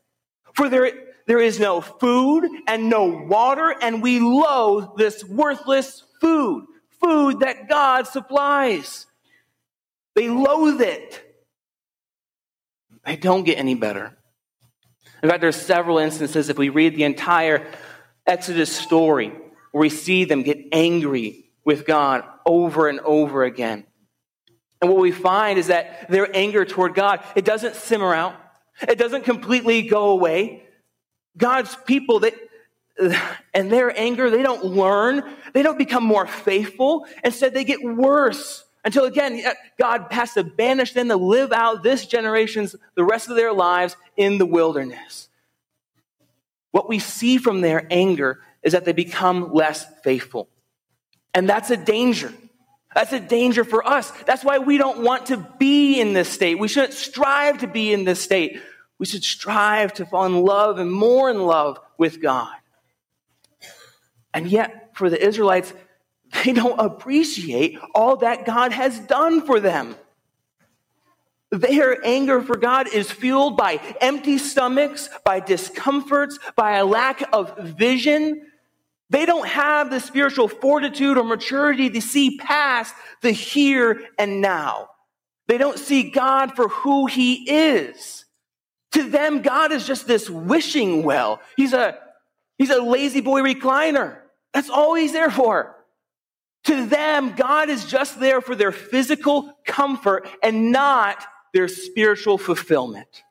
For 0.54 0.70
there, 0.70 0.90
there 1.28 1.42
is 1.42 1.60
no 1.60 1.82
food 1.82 2.48
and 2.68 2.90
no 2.90 3.06
water, 3.06 3.76
and 3.82 4.02
we 4.02 4.20
loathe 4.22 4.98
this 4.98 5.24
worthless 5.26 6.04
food, 6.22 6.66
food 7.02 7.42
that 7.42 7.68
God 7.68 8.08
supplies. 8.08 9.06
They 10.16 10.30
loathe 10.30 10.80
it. 10.80 11.22
They 13.06 13.18
don't 13.18 13.44
get 13.44 13.58
any 13.58 13.76
better. 13.76 14.18
In 15.22 15.30
fact, 15.30 15.42
there's 15.42 15.56
several 15.56 15.98
instances, 15.98 16.50
if 16.50 16.58
we 16.58 16.70
read 16.70 16.96
the 16.96 17.04
entire 17.04 17.68
Exodus 18.26 18.74
story, 18.74 19.34
where 19.76 19.82
we 19.82 19.90
see 19.90 20.24
them 20.24 20.42
get 20.42 20.58
angry 20.72 21.50
with 21.66 21.86
God 21.86 22.24
over 22.46 22.88
and 22.88 23.02
over 23.02 23.44
again. 23.44 23.84
And 24.82 24.90
what 24.90 25.02
we 25.02 25.12
find 25.12 25.60
is 25.60 25.68
that 25.68 26.10
their 26.10 26.34
anger 26.34 26.64
toward 26.64 26.96
God, 26.96 27.22
it 27.36 27.44
doesn't 27.44 27.76
simmer 27.76 28.14
out. 28.14 28.38
It 28.88 28.98
doesn't 28.98 29.26
completely 29.26 29.82
go 29.82 30.12
away. 30.12 30.64
God's 31.36 31.76
people 31.86 32.22
that 32.22 32.36
and 33.54 33.70
their 33.70 33.92
anger, 34.00 34.30
they 34.30 34.44
don't 34.44 34.64
learn. 34.64 35.24
They 35.52 35.62
don't 35.62 35.78
become 35.78 36.06
more 36.06 36.26
faithful. 36.26 37.06
Instead, 37.22 37.54
they 37.54 37.66
get 37.66 37.84
worse 37.84 38.64
until 38.86 39.04
again, 39.04 39.44
God 39.78 40.08
has 40.12 40.36
to 40.36 40.46
banish 40.46 40.94
them 40.94 41.10
to 41.10 41.18
live 41.18 41.52
out 41.52 41.84
this 41.84 42.06
generation's, 42.06 42.78
the 42.96 43.04
rest 43.04 43.30
of 43.30 43.36
their 43.36 43.52
lives 43.52 43.98
in 44.16 44.38
the 44.38 44.46
wilderness. 44.46 45.28
What 46.72 46.88
we 46.88 47.00
see 47.00 47.38
from 47.38 47.60
their 47.60 47.86
anger 47.92 48.40
is 48.66 48.74
that 48.74 48.84
they 48.84 48.92
become 48.92 49.54
less 49.54 49.86
faithful. 50.04 50.50
And 51.34 51.48
that's 51.48 51.70
a 51.70 51.78
danger. 51.78 52.34
That's 52.94 53.14
a 53.14 53.20
danger 53.20 53.64
for 53.64 53.88
us. 53.88 54.12
That's 54.24 54.44
why 54.44 54.58
we 54.58 54.78
don't 54.78 55.04
want 55.04 55.28
to 55.28 55.38
be 55.60 56.02
in 56.02 56.14
this 56.14 56.30
state. 56.30 56.58
We 56.58 56.68
shouldn't 56.68 56.94
strive 56.94 57.60
to 57.60 57.68
be 57.68 57.94
in 57.94 58.04
this 58.04 58.22
state. 58.22 58.60
We 58.98 59.06
should 59.06 59.24
strive 59.24 59.94
to 59.94 60.06
fall 60.06 60.26
in 60.26 60.42
love 60.42 60.80
and 60.80 60.92
more 60.92 61.30
in 61.30 61.40
love 61.40 61.80
with 61.98 62.22
God. 62.22 62.56
And 64.34 64.48
yet, 64.48 64.92
for 64.94 65.10
the 65.10 65.24
Israelites, 65.24 65.74
they 66.44 66.54
don't 66.54 66.80
appreciate 66.80 67.78
all 67.94 68.18
that 68.18 68.46
God 68.46 68.72
has 68.72 69.00
done 69.00 69.46
for 69.46 69.60
them. 69.60 69.96
Their 71.52 72.06
anger 72.06 72.42
for 72.42 72.58
God 72.58 72.88
is 72.88 73.12
fueled 73.12 73.56
by 73.56 73.80
empty 74.02 74.38
stomachs, 74.38 75.10
by 75.24 75.40
discomforts, 75.40 76.40
by 76.56 76.78
a 76.78 76.86
lack 76.86 77.24
of 77.32 77.58
vision. 77.58 78.48
They 79.10 79.26
don't 79.26 79.48
have 79.48 79.90
the 79.90 80.00
spiritual 80.00 80.48
fortitude 80.48 81.18
or 81.18 81.24
maturity 81.24 81.90
to 81.92 82.02
see 82.02 82.38
past 82.38 82.96
the 83.22 83.32
here 83.32 84.02
and 84.18 84.42
now. 84.42 84.90
They 85.48 85.58
don't 85.58 85.78
see 85.78 86.10
God 86.10 86.56
for 86.56 86.68
who 86.70 87.06
He 87.06 87.50
is. 87.50 88.26
To 88.94 89.04
them, 89.04 89.42
God 89.42 89.72
is 89.72 89.86
just 89.86 90.08
this 90.08 90.30
wishing 90.30 91.04
well. 91.04 91.40
He's 91.56 91.74
a, 91.74 91.98
he's 92.58 92.72
a 92.72 92.82
La-Z-Boy 92.82 93.42
recliner. 93.42 94.18
That's 94.54 94.70
all 94.70 94.96
He's 94.96 95.14
there 95.14 95.30
for. 95.30 95.76
To 96.64 96.86
them, 96.88 97.36
God 97.36 97.70
is 97.70 97.86
just 97.86 98.20
there 98.20 98.42
for 98.42 98.56
their 98.56 98.72
physical 98.72 99.54
comfort 99.66 100.28
and 100.42 100.72
not 100.72 101.24
their 101.54 101.68
spiritual 101.68 102.40
fulfillment. 102.40 103.24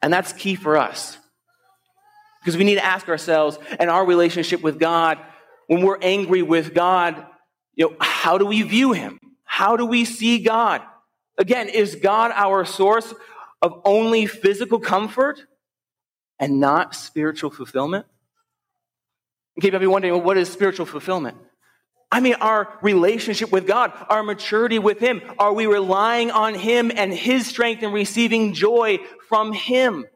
And 0.00 0.10
that's 0.10 0.32
key 0.32 0.54
for 0.54 0.78
us. 0.78 1.18
Because 2.40 2.56
we 2.56 2.64
need 2.64 2.76
to 2.76 2.84
ask 2.84 3.08
ourselves 3.08 3.58
in 3.78 3.88
our 3.88 4.04
relationship 4.04 4.62
with 4.62 4.78
God, 4.78 5.18
when 5.66 5.82
we're 5.82 5.98
angry 6.00 6.42
with 6.42 6.74
God, 6.74 7.26
you 7.74 7.88
know, 7.88 7.96
how 8.00 8.38
do 8.38 8.46
we 8.46 8.62
view 8.62 8.92
him? 8.92 9.20
How 9.44 9.76
do 9.76 9.84
we 9.86 10.04
see 10.04 10.42
God? 10.42 10.82
Again, 11.38 11.68
is 11.68 11.96
God 11.96 12.32
our 12.34 12.64
source 12.64 13.14
of 13.62 13.80
only 13.84 14.26
physical 14.26 14.78
comfort 14.78 15.44
and 16.38 16.60
not 16.60 16.94
spiritual 16.94 17.50
fulfillment? 17.50 18.06
Okay, 19.58 19.68
you 19.68 19.72
might 19.72 19.78
be 19.78 19.86
wondering, 19.86 20.14
well, 20.14 20.22
what 20.22 20.38
is 20.38 20.50
spiritual 20.50 20.86
fulfillment? 20.86 21.36
I 22.12 22.20
mean, 22.20 22.34
our 22.34 22.78
relationship 22.82 23.52
with 23.52 23.66
God, 23.66 23.92
our 24.08 24.22
maturity 24.22 24.78
with 24.78 24.98
Him. 24.98 25.22
Are 25.38 25.52
we 25.52 25.66
relying 25.66 26.30
on 26.30 26.54
Him 26.54 26.90
and 26.94 27.12
His 27.12 27.46
strength 27.46 27.82
and 27.82 27.92
receiving 27.92 28.52
joy 28.52 28.98
from 29.28 29.52
Him? 29.52 30.06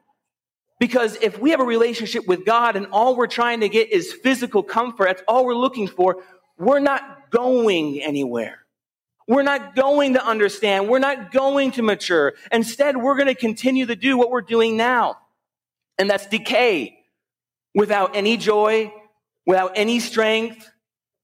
Because 0.79 1.15
if 1.21 1.39
we 1.39 1.51
have 1.51 1.59
a 1.61 1.65
relationship 1.65 2.27
with 2.27 2.45
God 2.45 2.75
and 2.75 2.87
all 2.87 3.15
we're 3.15 3.27
trying 3.27 3.61
to 3.61 3.69
get 3.69 3.91
is 3.91 4.11
physical 4.11 4.61
comfort, 4.61 5.05
that's 5.05 5.23
all 5.27 5.45
we're 5.45 5.55
looking 5.55 5.87
for, 5.87 6.23
we're 6.57 6.79
not 6.79 7.29
going 7.31 8.01
anywhere. 8.01 8.59
We're 9.27 9.43
not 9.43 9.75
going 9.75 10.13
to 10.13 10.25
understand. 10.25 10.87
We're 10.87 10.99
not 10.99 11.31
going 11.31 11.71
to 11.71 11.81
mature. 11.81 12.33
Instead, 12.51 12.97
we're 12.97 13.15
going 13.15 13.27
to 13.27 13.35
continue 13.35 13.85
to 13.87 13.95
do 13.95 14.17
what 14.17 14.29
we're 14.29 14.41
doing 14.41 14.77
now. 14.77 15.17
And 15.97 16.09
that's 16.09 16.27
decay 16.27 16.99
without 17.73 18.15
any 18.15 18.37
joy, 18.37 18.93
without 19.45 19.71
any 19.75 19.99
strength. 19.99 20.69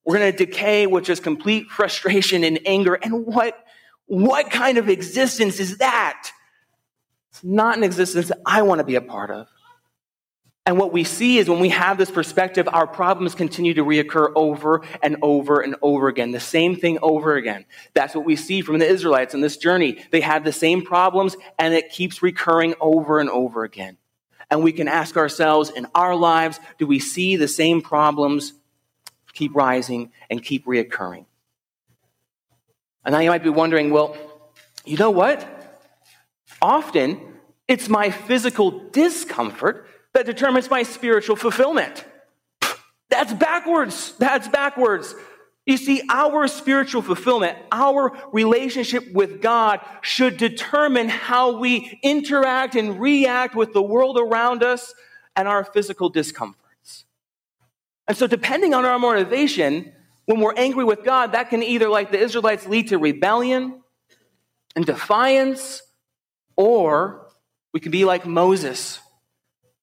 We're 0.06 0.18
going 0.18 0.32
to 0.32 0.46
decay 0.46 0.88
with 0.88 1.04
just 1.04 1.22
complete 1.22 1.68
frustration 1.68 2.44
and 2.44 2.60
anger. 2.66 2.96
And 2.96 3.26
what, 3.26 3.64
what 4.08 4.50
kind 4.50 4.78
of 4.78 4.90
existence 4.90 5.60
is 5.60 5.78
that? 5.78 6.32
Not 7.44 7.78
an 7.78 7.84
existence 7.84 8.28
that 8.28 8.40
I 8.46 8.62
want 8.62 8.80
to 8.80 8.86
be 8.86 8.96
a 8.96 9.02
part 9.02 9.32
of. 9.32 9.48
And 10.66 10.78
what 10.78 10.94
we 10.94 11.04
see 11.04 11.40
is 11.40 11.50
when 11.50 11.60
we 11.60 11.70
have 11.70 11.98
this 11.98 12.12
perspective, 12.12 12.70
our 12.72 12.86
problems 12.86 13.34
continue 13.34 13.74
to 13.74 13.84
reoccur 13.84 14.32
over 14.36 14.84
and 15.02 15.18
over 15.24 15.60
and 15.60 15.76
over 15.82 16.08
again. 16.08 16.32
The 16.32 16.40
same 16.40 16.76
thing 16.76 17.00
over 17.02 17.36
again. 17.36 17.66
That's 17.96 18.14
what 18.14 18.26
we 18.26 18.36
see 18.36 18.62
from 18.62 18.78
the 18.78 18.88
Israelites 18.88 19.34
in 19.34 19.42
this 19.42 19.58
journey. 19.58 20.06
They 20.12 20.22
had 20.22 20.44
the 20.44 20.52
same 20.52 20.84
problems 20.84 21.36
and 21.58 21.74
it 21.74 21.90
keeps 21.90 22.22
recurring 22.22 22.76
over 22.80 23.20
and 23.20 23.30
over 23.30 23.64
again. 23.64 23.98
And 24.52 24.64
we 24.64 24.72
can 24.72 24.88
ask 24.88 25.18
ourselves 25.18 25.72
in 25.72 25.88
our 25.96 26.16
lives, 26.16 26.60
do 26.78 26.86
we 26.86 27.00
see 27.00 27.38
the 27.38 27.48
same 27.48 27.82
problems 27.82 28.54
keep 29.34 29.56
rising 29.56 30.12
and 30.30 30.44
keep 30.44 30.66
reoccurring? 30.66 31.26
And 33.04 33.14
now 33.14 33.20
you 33.20 33.32
might 33.32 33.44
be 33.44 33.50
wondering, 33.50 33.90
well, 33.90 34.16
you 34.86 34.98
know 34.98 35.10
what? 35.10 35.48
Often 36.62 37.20
it's 37.72 37.88
my 37.88 38.10
physical 38.10 38.90
discomfort 38.90 39.88
that 40.14 40.26
determines 40.26 40.70
my 40.70 40.84
spiritual 40.84 41.38
fulfillment. 41.38 42.04
That's 43.10 43.32
backwards. 43.32 44.14
That's 44.20 44.50
backwards. 44.50 45.16
You 45.66 45.78
see, 45.78 46.02
our 46.10 46.50
spiritual 46.50 47.02
fulfillment, 47.02 47.58
our 47.72 48.12
relationship 48.34 49.14
with 49.14 49.42
God 49.42 49.80
should 50.02 50.36
determine 50.36 51.08
how 51.08 51.60
we 51.60 51.98
interact 52.04 52.76
and 52.76 53.00
react 53.00 53.56
with 53.56 53.72
the 53.72 53.82
world 53.82 54.18
around 54.20 54.64
us 54.64 54.94
and 55.38 55.48
our 55.48 55.64
physical 55.64 56.10
discomforts. 56.10 57.06
And 58.06 58.18
so, 58.18 58.28
depending 58.28 58.74
on 58.74 58.84
our 58.84 59.00
motivation, 59.00 59.94
when 60.26 60.42
we're 60.42 60.56
angry 60.56 60.84
with 60.84 61.06
God, 61.06 61.32
that 61.32 61.50
can 61.50 61.64
either, 61.64 61.88
like 61.88 62.12
the 62.12 62.20
Israelites, 62.20 62.68
lead 62.68 62.90
to 62.90 62.98
rebellion 62.98 63.82
and 64.76 64.86
defiance, 64.86 65.82
or 66.58 67.31
we 67.74 67.80
can 67.80 67.92
be 67.92 68.06
like 68.06 68.26
Moses 68.26 69.00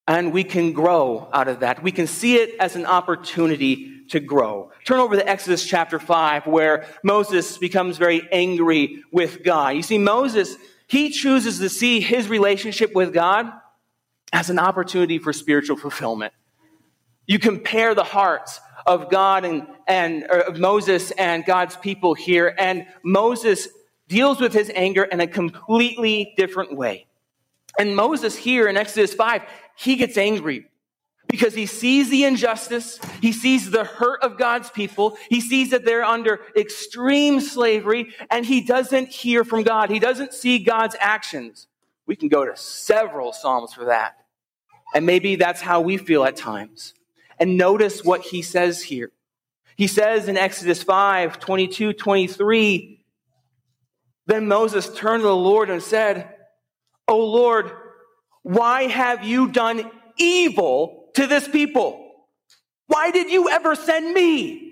and 0.07 0.33
we 0.33 0.45
can 0.45 0.73
grow 0.73 1.29
out 1.33 1.49
of 1.49 1.61
that. 1.61 1.83
We 1.83 1.93
can 1.93 2.07
see 2.07 2.37
it 2.37 2.57
as 2.59 2.77
an 2.77 2.87
opportunity 2.87 4.07
to 4.09 4.21
grow. 4.21 4.71
Turn 4.85 5.01
over 5.01 5.17
to 5.17 5.29
Exodus 5.29 5.67
chapter 5.67 5.99
5, 5.99 6.47
where 6.47 6.87
Moses 7.03 7.59
becomes 7.59 7.99
very 7.99 8.27
angry 8.33 9.03
with 9.13 9.43
God. 9.43 9.77
You 9.77 9.83
see, 9.83 9.99
Moses, 9.99 10.57
he 10.87 11.11
chooses 11.11 11.59
to 11.59 11.69
see 11.69 12.01
his 12.01 12.29
relationship 12.29 12.95
with 12.95 13.13
God 13.13 13.53
as 14.33 14.49
an 14.49 14.59
opportunity 14.59 15.19
for 15.19 15.33
spiritual 15.33 15.77
fulfillment. 15.77 16.33
You 17.27 17.39
compare 17.39 17.95
the 17.95 18.05
hearts 18.05 18.61
of 18.87 19.11
God 19.11 19.45
and, 19.45 19.67
and 19.87 20.27
Moses 20.57 21.11
and 21.13 21.45
God's 21.45 21.77
people 21.77 22.15
here, 22.15 22.55
and 22.59 22.87
Moses 23.03 23.69
deals 24.09 24.41
with 24.41 24.55
his 24.55 24.71
anger 24.75 25.05
in 25.05 25.21
a 25.21 25.27
completely 25.27 26.33
different 26.39 26.75
way. 26.75 27.08
And 27.79 27.95
Moses 27.95 28.37
here 28.37 28.69
in 28.69 28.77
Exodus 28.77 29.15
5, 29.15 29.43
he 29.77 29.97
gets 29.97 30.17
angry 30.17 30.67
because 31.29 31.55
he 31.55 31.67
sees 31.67 32.09
the 32.09 32.25
injustice. 32.25 32.99
He 33.21 33.33
sees 33.33 33.71
the 33.71 33.85
hurt 33.85 34.23
of 34.23 34.39
God's 34.39 34.71
people. 34.71 35.17
He 35.29 35.41
sees 35.41 35.71
that 35.71 35.85
they're 35.85 36.05
under 36.05 36.41
extreme 36.57 37.41
slavery 37.41 38.15
and 38.31 38.45
he 38.45 38.63
doesn't 38.63 39.09
hear 39.09 39.45
from 39.45 39.63
God. 39.63 39.91
He 39.91 39.99
doesn't 39.99 40.33
see 40.33 40.59
God's 40.59 40.97
actions. 40.99 41.67
We 42.07 42.17
can 42.17 42.29
go 42.29 42.45
to 42.45 42.57
several 42.57 43.33
Psalms 43.33 43.75
for 43.75 43.85
that. 43.87 44.17
And 44.95 45.05
maybe 45.05 45.37
that's 45.37 45.61
how 45.61 45.83
we 45.83 45.99
feel 45.99 46.25
at 46.25 46.37
times. 46.37 46.95
And 47.39 47.59
notice 47.59 48.03
what 48.03 48.23
he 48.23 48.41
says 48.41 48.83
here. 48.83 49.13
He 49.77 49.87
says 49.87 50.27
in 50.27 50.37
Exodus 50.37 50.83
5 50.83 51.39
22, 51.39 51.93
23, 51.93 53.05
then 54.27 54.49
Moses 54.49 54.93
turned 54.95 55.23
to 55.23 55.29
the 55.29 55.37
Lord 55.37 55.71
and 55.71 55.83
said, 55.83 56.35
O 57.09 57.25
Lord, 57.25 57.73
why 58.43 58.85
have 58.85 59.25
you 59.25 59.49
done 59.49 59.91
evil 60.19 61.11
to 61.15 61.27
this 61.27 61.49
people? 61.49 62.05
Why 62.87 63.11
did 63.11 63.31
you 63.31 63.49
ever 63.49 63.75
send 63.75 64.13
me? 64.13 64.65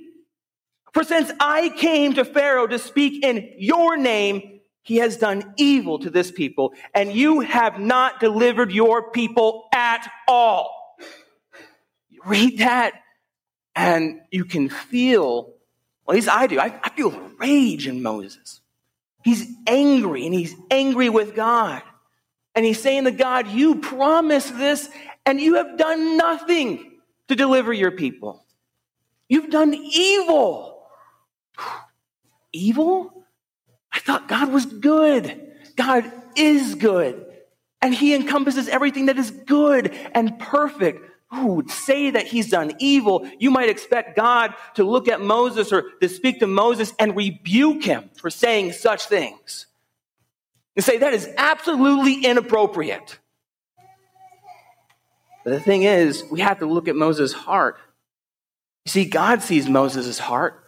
For 0.93 1.05
since 1.05 1.31
I 1.41 1.71
came 1.71 2.15
to 2.15 2.25
Pharaoh 2.25 2.67
to 2.67 2.79
speak 2.79 3.25
in 3.25 3.55
your 3.59 3.97
name, 3.97 4.61
he 4.83 4.97
has 4.99 5.17
done 5.17 5.53
evil 5.57 5.99
to 5.99 6.11
this 6.11 6.31
people, 6.31 6.73
and 6.95 7.13
you 7.13 7.41
have 7.41 7.81
not 7.81 8.21
delivered 8.21 8.71
your 8.71 9.11
people 9.11 9.69
at 9.75 10.09
all. 10.29 10.97
Read 12.25 12.59
that, 12.59 12.93
and 13.75 14.21
you 14.31 14.45
can 14.45 14.69
feel, 14.69 15.55
at 16.09 16.15
least 16.15 16.29
I 16.29 16.47
do, 16.47 16.61
I, 16.61 16.79
I 16.83 16.91
feel 16.91 17.11
rage 17.39 17.89
in 17.89 18.01
Moses. 18.01 18.61
He's 19.25 19.47
angry, 19.67 20.25
and 20.25 20.33
he's 20.33 20.55
angry 20.71 21.09
with 21.09 21.35
God. 21.35 21.83
And 22.57 22.65
he's 22.65 22.83
saying 22.83 23.05
to 23.05 23.11
God, 23.11 23.49
You 23.49 23.77
promised 23.77 24.57
this, 24.57 24.89
and 25.27 25.41
you 25.41 25.57
have 25.57 25.77
done 25.77 26.17
nothing 26.17 26.93
to 27.29 27.37
deliver 27.37 27.73
your 27.73 27.91
people. 27.91 28.45
You've 29.29 29.51
done 29.51 29.75
evil. 29.75 30.89
Evil? 32.53 33.27
I 33.93 33.99
thought 33.99 34.29
God 34.29 34.51
was 34.51 34.65
good. 34.65 35.53
God 35.77 36.11
is 36.37 36.75
good. 36.75 37.27
And 37.83 37.95
he 37.95 38.15
encompasses 38.15 38.69
everything 38.69 39.07
that 39.07 39.19
is 39.19 39.31
good 39.31 39.95
and 40.15 40.39
perfect. 40.39 41.11
Who 41.31 41.55
would 41.55 41.71
say 41.71 42.11
that 42.11 42.27
he's 42.27 42.51
done 42.51 42.73
evil? 42.79 43.29
You 43.39 43.51
might 43.51 43.69
expect 43.69 44.17
God 44.17 44.55
to 44.75 44.85
look 44.85 45.09
at 45.09 45.21
Moses 45.21 45.73
or 45.73 45.91
to 46.01 46.09
speak 46.09 46.39
to 46.41 46.47
Moses 46.47 46.95
and 46.99 47.17
rebuke 47.17 47.85
him 47.85 48.11
for 48.17 48.31
saying 48.31 48.73
such 48.73 49.07
things. 49.07 49.67
And 50.77 50.85
say 50.85 50.99
that 50.99 51.15
is 51.15 51.29
absolutely 51.37 52.25
inappropriate. 52.25 53.19
But 55.45 55.51
the 55.51 55.61
thing 55.61 55.85
is, 55.85 56.25
we 56.31 56.41
have 56.41 56.59
to 56.59 56.67
look 56.67 56.89
at 56.89 56.97
Moses' 56.97 57.33
heart. 57.33 57.79
You 58.85 58.91
see, 58.91 59.05
God 59.05 59.43
sees 59.43 59.69
Moses' 59.69 60.19
heart. 60.19 60.63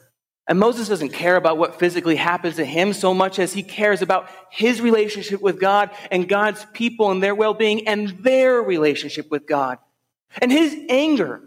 And 0.49 0.59
Moses 0.59 0.88
doesn't 0.88 1.11
care 1.11 1.37
about 1.37 1.59
what 1.59 1.79
physically 1.79 2.17
happens 2.17 2.57
to 2.57 2.65
him 2.65 2.95
so 2.95 3.12
much 3.12 3.38
as 3.38 3.53
he 3.53 3.62
cares 3.62 4.00
about 4.00 4.31
his 4.50 4.81
relationship 4.81 5.43
with 5.43 5.61
God 5.61 5.91
and 6.11 6.27
God's 6.27 6.65
people 6.73 7.11
and 7.11 7.23
their 7.23 7.35
well 7.35 7.53
being 7.53 7.87
and 7.87 8.09
their 8.21 8.62
relationship 8.62 9.31
with 9.31 9.47
God. 9.47 9.79
And 10.41 10.50
his 10.50 10.75
anger 10.88 11.43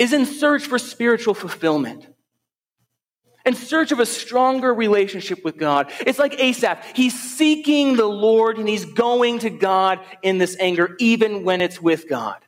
is 0.00 0.12
in 0.12 0.26
search 0.26 0.66
for 0.66 0.80
spiritual 0.80 1.34
fulfillment, 1.34 2.08
in 3.44 3.54
search 3.54 3.92
of 3.92 4.00
a 4.00 4.06
stronger 4.06 4.72
relationship 4.72 5.44
with 5.44 5.56
God. 5.56 5.92
It's 6.00 6.18
like 6.18 6.40
Asaph. 6.40 6.82
He's 6.94 7.18
seeking 7.18 7.96
the 7.96 8.06
Lord 8.06 8.58
and 8.58 8.68
he's 8.68 8.84
going 8.84 9.40
to 9.40 9.50
God 9.50 10.00
in 10.22 10.38
this 10.38 10.56
anger, 10.58 10.96
even 10.98 11.44
when 11.44 11.60
it's 11.60 11.80
with 11.80 12.08
God. 12.08 12.38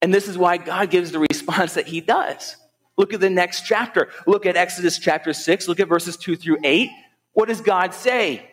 And 0.00 0.14
this 0.14 0.28
is 0.28 0.38
why 0.38 0.56
God 0.56 0.90
gives 0.90 1.12
the 1.12 1.18
response 1.18 1.74
that 1.74 1.86
he 1.86 2.00
does. 2.00 2.56
Look 2.96 3.12
at 3.12 3.20
the 3.20 3.30
next 3.30 3.66
chapter. 3.66 4.08
Look 4.26 4.46
at 4.46 4.56
Exodus 4.56 4.98
chapter 4.98 5.32
6. 5.32 5.68
Look 5.68 5.80
at 5.80 5.88
verses 5.88 6.16
2 6.16 6.36
through 6.36 6.58
8. 6.64 6.90
What 7.32 7.48
does 7.48 7.60
God 7.60 7.94
say? 7.94 8.50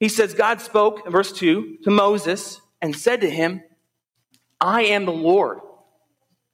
He 0.00 0.08
says, 0.08 0.34
God 0.34 0.60
spoke 0.60 1.02
in 1.06 1.12
verse 1.12 1.32
2 1.32 1.78
to 1.84 1.90
Moses 1.90 2.60
and 2.80 2.94
said 2.96 3.20
to 3.22 3.30
him, 3.30 3.62
I 4.60 4.84
am 4.84 5.04
the 5.04 5.12
Lord. 5.12 5.60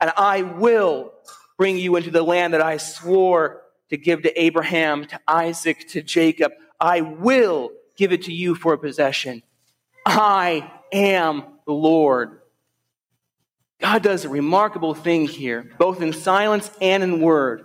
and 0.00 0.12
I 0.16 0.42
will 0.42 1.12
bring 1.56 1.76
you 1.76 1.96
into 1.96 2.10
the 2.10 2.22
land 2.22 2.54
that 2.54 2.62
I 2.62 2.76
swore 2.76 3.62
to 3.90 3.96
give 3.96 4.22
to 4.22 4.40
Abraham, 4.40 5.06
to 5.06 5.20
Isaac, 5.26 5.88
to 5.88 6.02
Jacob. 6.02 6.52
I 6.80 7.00
will 7.00 7.70
give 7.96 8.12
it 8.12 8.24
to 8.24 8.32
you 8.32 8.54
for 8.54 8.72
a 8.74 8.78
possession. 8.78 9.42
I 10.06 10.70
am 10.92 11.44
the 11.66 11.72
Lord. 11.72 12.40
God 13.80 14.02
does 14.02 14.24
a 14.24 14.28
remarkable 14.28 14.94
thing 14.94 15.26
here, 15.26 15.70
both 15.78 16.00
in 16.02 16.12
silence 16.12 16.70
and 16.80 17.02
in 17.02 17.20
word. 17.20 17.64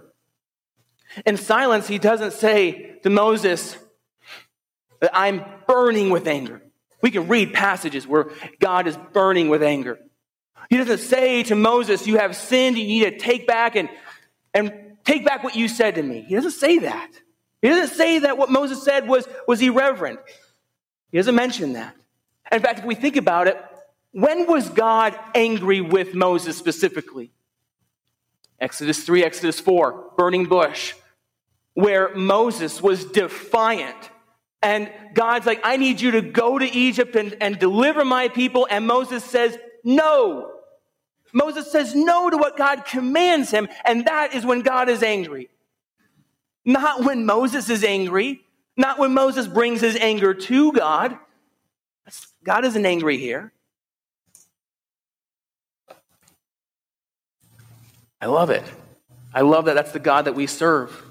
In 1.26 1.38
silence, 1.38 1.88
he 1.88 2.00
doesn't 2.00 2.34
say 2.34 3.00
to 3.04 3.10
Moses 3.10 3.78
that 5.00 5.12
I'm 5.14 5.44
burning 5.68 6.10
with 6.10 6.28
anger. 6.28 6.62
We 7.02 7.12
can 7.12 7.28
read 7.28 7.54
passages 7.54 8.08
where 8.08 8.32
God 8.60 8.88
is 8.88 8.98
burning 9.12 9.50
with 9.50 9.62
anger. 9.62 10.00
He 10.70 10.78
doesn't 10.78 11.00
say 11.00 11.44
to 11.44 11.56
Moses, 11.56 12.08
You 12.08 12.18
have 12.18 12.36
sinned, 12.36 12.78
you 12.78 12.86
need 12.86 13.04
to 13.04 13.18
take 13.18 13.48
back 13.48 13.76
and, 13.76 13.90
and 14.54 14.74
take 15.04 15.26
back 15.26 15.44
what 15.44 15.56
you 15.56 15.68
said 15.68 15.96
to 15.96 16.04
me. 16.04 16.26
He 16.28 16.36
doesn't 16.36 16.52
say 16.52 16.80
that. 16.80 17.12
He 17.62 17.70
doesn't 17.70 17.96
say 17.96 18.20
that 18.20 18.38
what 18.38 18.50
Moses 18.50 18.84
said 18.84 19.08
was, 19.08 19.28
was 19.48 19.62
irreverent. 19.62 20.20
He 21.12 21.18
doesn't 21.18 21.36
mention 21.36 21.74
that. 21.74 21.96
In 22.52 22.62
fact, 22.62 22.80
if 22.80 22.86
we 22.86 22.96
think 22.96 23.16
about 23.16 23.48
it, 23.48 23.58
when 24.12 24.48
was 24.48 24.70
God 24.70 25.18
angry 25.34 25.82
with 25.82 26.14
Moses 26.14 26.58
specifically? 26.58 27.32
Exodus 28.60 29.04
3, 29.04 29.24
Exodus 29.24 29.60
4, 29.60 30.12
burning 30.18 30.46
bush, 30.46 30.94
where 31.74 32.14
Moses 32.16 32.82
was 32.82 33.06
defiant. 33.06 34.10
And 34.62 34.92
God's 35.14 35.46
like, 35.46 35.62
I 35.64 35.78
need 35.78 36.00
you 36.00 36.12
to 36.12 36.22
go 36.22 36.58
to 36.58 36.66
Egypt 36.66 37.16
and, 37.16 37.36
and 37.42 37.60
deliver 37.60 38.06
my 38.06 38.30
people. 38.30 38.68
And 38.70 38.88
Moses 38.88 39.24
says, 39.24 39.58
No, 39.84 40.53
Moses 41.34 41.72
says 41.72 41.96
no 41.96 42.30
to 42.30 42.38
what 42.38 42.56
God 42.58 42.86
commands 42.86 43.50
him, 43.50 43.68
and 43.84 44.06
that 44.06 44.36
is 44.36 44.46
when 44.46 44.62
God 44.62 44.88
is 44.88 45.02
angry. 45.02 45.50
Not 46.64 47.04
when 47.04 47.26
Moses 47.26 47.70
is 47.70 47.84
angry, 47.84 48.42
not 48.78 49.00
when 49.00 49.14
Moses 49.14 49.48
brings 49.48 49.82
his 49.82 49.96
anger 49.96 50.34
to 50.34 50.72
God. 50.72 51.18
God 52.44 52.66
isn't 52.66 52.86
angry 52.86 53.18
here. 53.18 53.52
I 58.22 58.28
love 58.28 58.50
it. 58.52 58.64
I 59.34 59.42
love 59.42 59.66
that 59.66 59.74
that's 59.74 59.92
the 59.92 60.00
God 60.00 60.26
that 60.26 60.36
we 60.36 60.48
serve. 60.48 61.04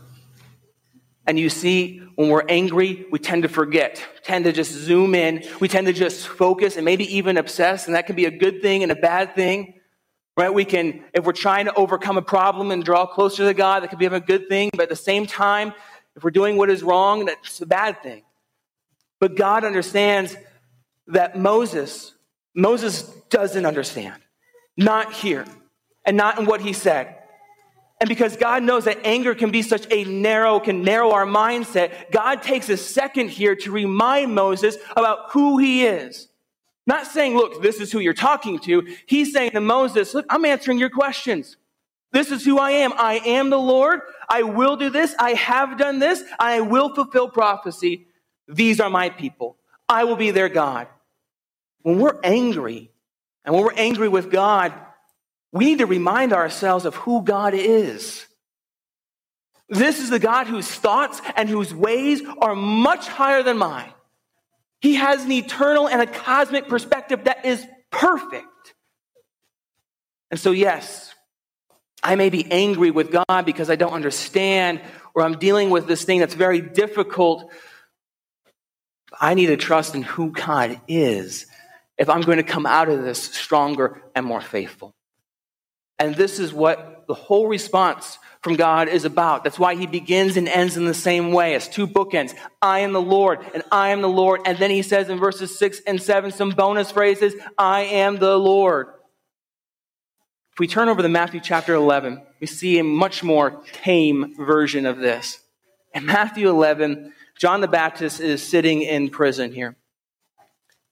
And 1.27 1.39
you 1.39 1.51
see, 1.51 1.99
when 2.15 2.29
we're 2.29 2.45
angry, 2.49 3.07
we 3.11 3.19
tend 3.19 3.43
to 3.43 3.49
forget, 3.49 4.05
tend 4.23 4.45
to 4.45 4.53
just 4.53 4.73
zoom 4.73 5.15
in. 5.15 5.45
We 5.61 5.69
tend 5.69 5.87
to 5.89 5.93
just 5.93 6.27
focus 6.27 6.77
and 6.77 6.85
maybe 6.85 7.17
even 7.17 7.37
obsess, 7.37 7.87
and 7.87 7.95
that 7.95 8.07
can 8.07 8.17
be 8.17 8.25
a 8.25 8.31
good 8.31 8.63
thing 8.63 8.83
and 8.83 8.91
a 8.91 8.97
bad 8.97 9.35
thing. 9.35 9.75
Right? 10.37 10.53
We 10.53 10.65
can, 10.65 11.05
if 11.13 11.25
we're 11.25 11.33
trying 11.33 11.67
to 11.67 11.75
overcome 11.75 12.17
a 12.17 12.23
problem 12.23 12.71
and 12.71 12.83
draw 12.83 13.07
closer 13.07 13.47
to 13.47 13.55
God, 13.55 13.83
that 13.83 13.89
could 13.89 13.99
be 13.99 14.07
a 14.07 14.21
good 14.21 14.49
thing. 14.49 14.71
But 14.73 14.85
at 14.85 14.89
the 14.89 14.97
same 14.97 15.27
time, 15.27 15.75
if 16.17 16.25
we're 16.25 16.31
doing 16.31 16.57
what 16.57 16.71
is 16.71 16.83
wrong, 16.83 17.27
that's 17.27 17.61
a 17.61 17.67
bad 17.67 18.03
thing. 18.03 18.23
But 19.21 19.37
God 19.37 19.65
understands 19.65 20.37
that 21.09 21.39
Moses, 21.39 22.13
Moses 22.55 23.03
doesn't 23.29 23.67
understand. 23.67 24.21
Not 24.77 25.13
here. 25.13 25.45
And 26.05 26.17
not 26.17 26.39
in 26.39 26.47
what 26.47 26.61
he 26.61 26.73
said. 26.73 27.19
And 28.01 28.09
because 28.09 28.37
God 28.37 28.65
knows 28.65 28.87
that 28.87 28.99
anger 29.05 29.33
can 29.33 29.53
be 29.53 29.63
such 29.63 29.87
a 29.93 30.03
narrow, 30.03 30.59
can 30.59 30.83
narrow 30.83 31.13
our 31.13 31.25
mindset, 31.25 32.11
God 32.11 32.43
takes 32.43 32.69
a 32.69 32.77
second 32.77 33.31
here 33.31 33.55
to 33.55 33.71
remind 33.71 34.35
Moses 34.35 34.77
about 34.97 35.31
who 35.31 35.59
he 35.59 35.85
is. 35.87 36.27
Not 36.87 37.07
saying, 37.07 37.37
look, 37.37 37.63
this 37.63 37.81
is 37.81 37.93
who 37.93 38.01
you're 38.01 38.13
talking 38.13 38.59
to. 38.61 38.87
He's 39.07 39.33
saying 39.33 39.53
to 39.53 39.61
Moses, 39.61 40.15
look, 40.15 40.27
I'm 40.29 40.45
answering 40.45 40.79
your 40.79 40.91
questions. 40.91 41.57
This 42.13 42.31
is 42.31 42.45
who 42.45 42.59
I 42.59 42.73
am. 42.73 42.93
I 42.97 43.21
am 43.25 43.51
the 43.51 43.59
Lord. 43.59 44.01
I 44.29 44.43
will 44.43 44.77
do 44.77 44.91
this. 44.91 45.15
I 45.19 45.35
have 45.35 45.79
done 45.79 45.99
this. 45.99 46.23
I 46.39 46.61
will 46.61 46.95
fulfill 46.95 47.29
prophecy. 47.29 48.07
These 48.49 48.81
are 48.81 48.91
my 48.91 49.11
people. 49.11 49.57
I 49.89 50.05
will 50.05 50.17
be 50.17 50.31
their 50.31 50.49
God. 50.49 50.89
When 51.83 51.99
we're 51.99 52.19
angry, 52.23 52.91
and 53.45 53.55
when 53.55 53.65
we're 53.65 53.75
angry 53.75 54.09
with 54.09 54.31
God, 54.31 54.73
we 55.53 55.65
need 55.65 55.79
to 55.79 55.87
remind 55.87 56.33
ourselves 56.33 56.85
of 56.85 56.95
who 56.97 57.23
God 57.23 57.55
is. 57.55 58.27
This 59.69 60.01
is 60.01 60.11
the 60.11 60.19
God 60.19 60.47
whose 60.47 60.69
thoughts 60.69 61.21
and 61.37 61.49
whose 61.49 61.75
ways 61.75 62.23
are 62.39 62.55
much 62.55 63.09
higher 63.09 63.43
than 63.43 63.59
mine. 63.59 63.93
He 64.83 64.97
has 64.97 65.25
an 65.25 65.33
eternal 65.33 65.89
and 65.89 66.03
a 66.03 66.07
cosmic 66.07 66.69
perspective 66.69 67.25
that 67.25 67.47
is 67.47 67.65
perfect. 67.91 68.75
And 70.31 70.41
so, 70.41 70.51
yes, 70.51 71.15
I 72.03 72.17
may 72.17 72.31
be 72.31 72.51
angry 72.51 72.91
with 72.91 73.13
God 73.13 73.47
because 73.47 73.71
I 73.71 73.77
don't 73.77 73.93
understand 73.93 74.81
or 75.15 75.23
I'm 75.23 75.39
dealing 75.39 75.71
with 75.71 75.87
this 75.87 76.05
thing 76.05 76.19
that's 76.19 76.35
very 76.35 76.61
difficult. 76.61 77.51
I 79.21 79.35
need 79.35 79.47
to 79.47 79.57
trust 79.57 79.95
in 79.95 80.03
who 80.03 80.33
God 80.33 80.81
is 80.89 81.47
if 81.97 82.11
I'm 82.11 82.23
going 82.23 82.39
to 82.39 82.43
come 82.43 82.67
out 82.67 82.89
of 82.89 83.03
this 83.03 83.23
stronger 83.23 84.03
and 84.17 84.27
more 84.27 84.41
faithful. 84.41 84.93
And 86.01 86.17
this 86.17 86.41
is 86.41 86.53
what 86.53 86.92
the 87.07 87.15
whole 87.15 87.49
response 87.49 88.19
from 88.43 88.57
God 88.57 88.89
is 88.89 89.05
about. 89.05 89.45
That's 89.45 89.59
why 89.59 89.77
he 89.77 89.87
begins 89.87 90.37
and 90.37 90.49
ends 90.49 90.77
in 90.77 90.85
the 90.85 90.95
same 90.95 91.33
way 91.33 91.55
as 91.55 91.69
two 91.69 91.87
bookends. 91.87 92.35
I 92.61 92.81
am 92.81 92.93
the 92.93 93.01
Lord 93.01 93.41
and 93.55 93.63
I 93.71 93.91
am 93.91 94.03
the 94.03 94.09
Lord. 94.09 94.41
And 94.45 94.59
then 94.59 94.71
he 94.71 94.83
says 94.83 95.09
in 95.09 95.19
verses 95.19 95.57
six 95.57 95.81
and 95.87 96.03
seven, 96.03 96.33
some 96.33 96.51
bonus 96.51 96.91
phrases, 96.91 97.35
I 97.57 97.83
am 97.83 98.19
the 98.19 98.37
Lord. 98.37 98.89
If 100.53 100.59
we 100.59 100.67
turn 100.67 100.89
over 100.89 101.01
to 101.01 101.09
Matthew 101.09 101.41
chapter 101.41 101.75
11, 101.75 102.21
we 102.41 102.47
see 102.47 102.79
a 102.79 102.85
much 102.85 103.23
more 103.23 103.63
tame 103.73 104.35
version 104.37 104.87
of 104.87 104.99
this. 104.99 105.41
In 105.95 106.05
Matthew 106.05 106.49
11, 106.49 107.13
John 107.39 107.61
the 107.61 107.69
Baptist 107.69 108.21
is 108.21 108.43
sitting 108.43 108.83
in 108.83 109.09
prison 109.09 109.53
here. 109.53 109.77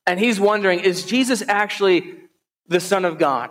And 0.07 0.19
he's 0.19 0.41
wondering, 0.41 0.81
is 0.81 1.05
Jesus 1.05 1.43
actually 1.47 2.15
the 2.69 2.81
Son 2.81 3.05
of 3.05 3.19
God? 3.19 3.51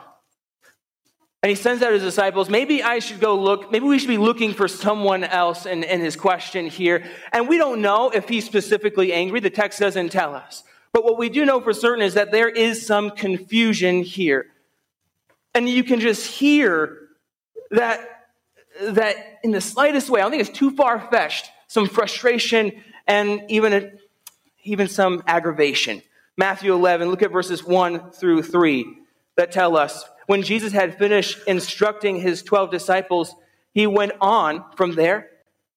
And 1.41 1.49
he 1.49 1.55
sends 1.55 1.81
out 1.81 1.93
his 1.93 2.03
disciples. 2.03 2.49
Maybe 2.49 2.83
I 2.83 2.99
should 2.99 3.21
go 3.21 3.39
look. 3.39 3.71
Maybe 3.71 3.85
we 3.85 3.97
should 3.97 4.09
be 4.09 4.17
looking 4.17 4.53
for 4.53 4.67
someone 4.67 5.23
else 5.23 5.65
in, 5.65 5.83
in 5.83 6.01
his 6.01 6.17
question 6.17 6.67
here. 6.67 7.05
And 7.31 7.47
we 7.47 7.57
don't 7.57 7.81
know 7.81 8.09
if 8.09 8.27
he's 8.27 8.45
specifically 8.45 9.13
angry. 9.13 9.39
The 9.39 9.49
text 9.49 9.79
doesn't 9.79 10.11
tell 10.11 10.35
us. 10.35 10.63
But 10.91 11.05
what 11.05 11.17
we 11.17 11.29
do 11.29 11.45
know 11.45 11.61
for 11.61 11.71
certain 11.71 12.03
is 12.03 12.15
that 12.15 12.31
there 12.31 12.49
is 12.49 12.85
some 12.85 13.11
confusion 13.11 14.03
here. 14.03 14.47
And 15.53 15.69
you 15.69 15.83
can 15.83 16.01
just 16.01 16.27
hear 16.27 16.97
that, 17.71 18.27
that 18.81 19.39
in 19.41 19.51
the 19.51 19.61
slightest 19.61 20.09
way, 20.09 20.19
I 20.19 20.23
don't 20.23 20.31
think 20.31 20.41
it's 20.41 20.57
too 20.57 20.71
far 20.71 20.99
fetched, 21.09 21.49
some 21.67 21.87
frustration 21.87 22.83
and 23.07 23.43
even, 23.47 23.73
a, 23.73 23.91
even 24.63 24.89
some 24.89 25.23
aggravation. 25.25 26.01
Matthew 26.35 26.73
11, 26.73 27.09
look 27.09 27.21
at 27.21 27.31
verses 27.31 27.63
1 27.63 28.11
through 28.11 28.43
3 28.43 28.85
that 29.37 29.51
tell 29.51 29.77
us 29.77 30.03
when 30.29 30.43
Jesus 30.43 30.73
had 30.73 30.99
finished 30.99 31.39
instructing 31.47 32.17
his 32.17 32.43
12 32.43 32.69
disciples, 32.69 33.33
he 33.73 33.87
went 33.87 34.11
on 34.21 34.63
from 34.75 34.93
there 34.93 35.27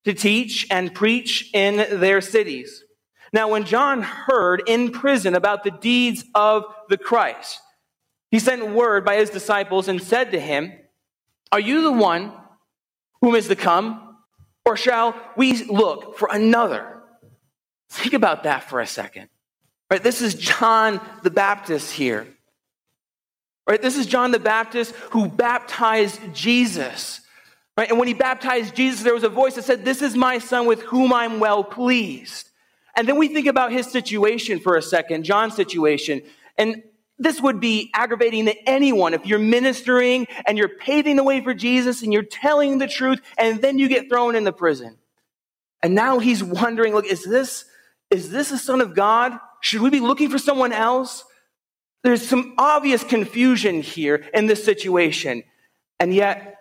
to 0.05 0.13
teach 0.13 0.67
and 0.71 0.95
preach 0.95 1.49
in 1.55 1.77
their 2.01 2.21
cities. 2.21 2.85
Now, 3.33 3.49
when 3.49 3.65
John 3.65 4.03
heard 4.03 4.63
in 4.67 4.93
prison 4.93 5.35
about 5.35 5.65
the 5.65 5.71
deeds 5.71 6.27
of 6.35 6.65
the 6.91 6.99
Christ, 6.99 7.63
he 8.31 8.39
sent 8.39 8.75
word 8.75 9.07
by 9.07 9.17
his 9.17 9.31
disciples 9.31 9.89
and 9.89 10.03
said 10.03 10.33
to 10.33 10.39
him, 10.39 10.71
Are 11.51 11.59
you 11.59 11.81
the 11.81 11.93
one 11.93 12.35
whom 13.23 13.35
is 13.35 13.49
to 13.49 13.57
come, 13.57 14.19
or 14.67 14.77
shall 14.77 15.15
we 15.35 15.65
look 15.65 16.19
for 16.19 16.29
another? 16.31 17.01
Think 17.89 18.13
about 18.13 18.43
that 18.43 18.69
for 18.69 18.83
a 18.83 18.87
second. 18.87 19.31
Right, 19.91 20.03
this 20.03 20.21
is 20.21 20.35
John 20.35 21.01
the 21.23 21.31
Baptist 21.31 21.91
here. 21.91 22.27
Right? 23.67 23.81
This 23.81 23.97
is 23.97 24.07
John 24.07 24.33
the 24.33 24.39
Baptist 24.39 24.95
who 25.11 25.29
baptized 25.29 26.21
Jesus. 26.35 27.21
Right? 27.77 27.89
And 27.89 27.99
when 27.99 28.09
he 28.09 28.15
baptized 28.15 28.75
Jesus, 28.75 29.03
there 29.03 29.15
was 29.15 29.23
a 29.23 29.29
voice 29.29 29.55
that 29.55 29.65
said, 29.65 29.85
This 29.85 30.03
is 30.03 30.15
my 30.15 30.39
son 30.39 30.67
with 30.67 30.83
whom 30.83 31.13
I'm 31.13 31.41
well 31.41 31.65
pleased. 31.65 32.51
And 32.97 33.09
then 33.09 33.17
we 33.17 33.29
think 33.29 33.47
about 33.47 33.73
his 33.73 33.91
situation 33.91 34.61
for 34.61 34.77
a 34.77 34.83
second, 34.83 35.25
John's 35.25 35.57
situation. 35.57 36.23
And 36.59 36.83
this 37.19 37.41
would 37.41 37.61
be 37.61 37.91
aggravating 37.95 38.47
to 38.47 38.69
anyone 38.69 39.15
if 39.15 39.25
you're 39.27 39.39
ministering 39.39 40.27
and 40.47 40.59
you're 40.59 40.69
paving 40.69 41.17
the 41.17 41.23
way 41.23 41.41
for 41.41 41.55
Jesus 41.55 42.03
and 42.03 42.13
you're 42.13 42.23
telling 42.23 42.79
the 42.79 42.89
truth 42.89 43.21
and 43.39 43.63
then 43.63 43.79
you 43.79 43.89
get 43.89 44.09
thrown 44.09 44.35
in 44.35 44.45
the 44.45 44.53
prison. 44.53 44.99
And 45.83 45.95
now 45.95 46.19
he's 46.19 46.43
wondering, 46.43 46.95
look, 46.95 47.07
is 47.07 47.25
this, 47.25 47.65
is 48.11 48.31
this 48.31 48.51
a 48.51 48.59
son 48.59 48.81
of 48.81 48.95
God? 48.95 49.39
Should 49.61 49.81
we 49.81 49.91
be 49.91 50.01
looking 50.01 50.31
for 50.31 50.39
someone 50.39 50.73
else? 50.73 51.25
There's 52.03 52.27
some 52.27 52.55
obvious 52.59 53.05
confusion 53.05 53.81
here 53.81 54.25
in 54.35 54.47
this 54.47 54.65
situation. 54.65 55.45
And 56.01 56.13
yet, 56.15 56.59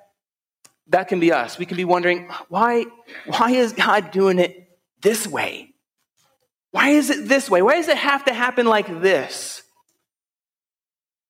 that 0.88 1.08
can 1.08 1.20
be 1.20 1.32
us. 1.32 1.58
We 1.58 1.66
can 1.66 1.78
be 1.78 1.86
wondering, 1.86 2.30
why, 2.50 2.86
why 3.26 3.52
is 3.52 3.74
God 3.74 4.12
doing 4.12 4.40
it 4.40 4.70
this 5.02 5.26
way? 5.26 5.70
Why 6.72 6.90
is 6.90 7.10
it 7.10 7.28
this 7.28 7.50
way? 7.50 7.62
Why 7.62 7.76
does 7.76 7.88
it 7.88 7.98
have 7.98 8.26
to 8.26 8.34
happen 8.34 8.66
like 8.66 9.02
this 9.02 9.64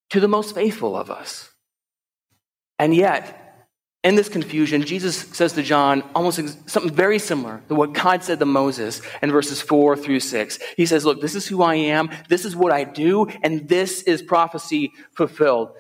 to 0.09 0.19
the 0.19 0.27
most 0.27 0.53
faithful 0.53 0.95
of 0.95 1.09
us? 1.09 1.49
And 2.77 2.95
yet, 2.95 3.40
in 4.03 4.15
this 4.15 4.29
confusion, 4.29 4.81
Jesus 4.81 5.15
says 5.15 5.53
to 5.53 5.61
John 5.61 6.01
almost 6.15 6.39
something 6.67 6.91
very 6.91 7.19
similar 7.19 7.61
to 7.67 7.75
what 7.75 7.93
God 7.93 8.23
said 8.23 8.39
to 8.39 8.45
Moses 8.45 8.99
in 9.21 9.31
verses 9.31 9.61
4 9.61 9.95
through 9.95 10.21
6. 10.21 10.59
He 10.75 10.87
says, 10.87 11.05
Look, 11.05 11.21
this 11.21 11.35
is 11.35 11.47
who 11.47 11.61
I 11.61 11.75
am, 11.75 12.09
this 12.27 12.43
is 12.43 12.55
what 12.55 12.71
I 12.71 12.83
do, 12.83 13.27
and 13.43 13.69
this 13.69 14.01
is 14.03 14.23
prophecy 14.23 14.91
fulfilled. 15.13 15.73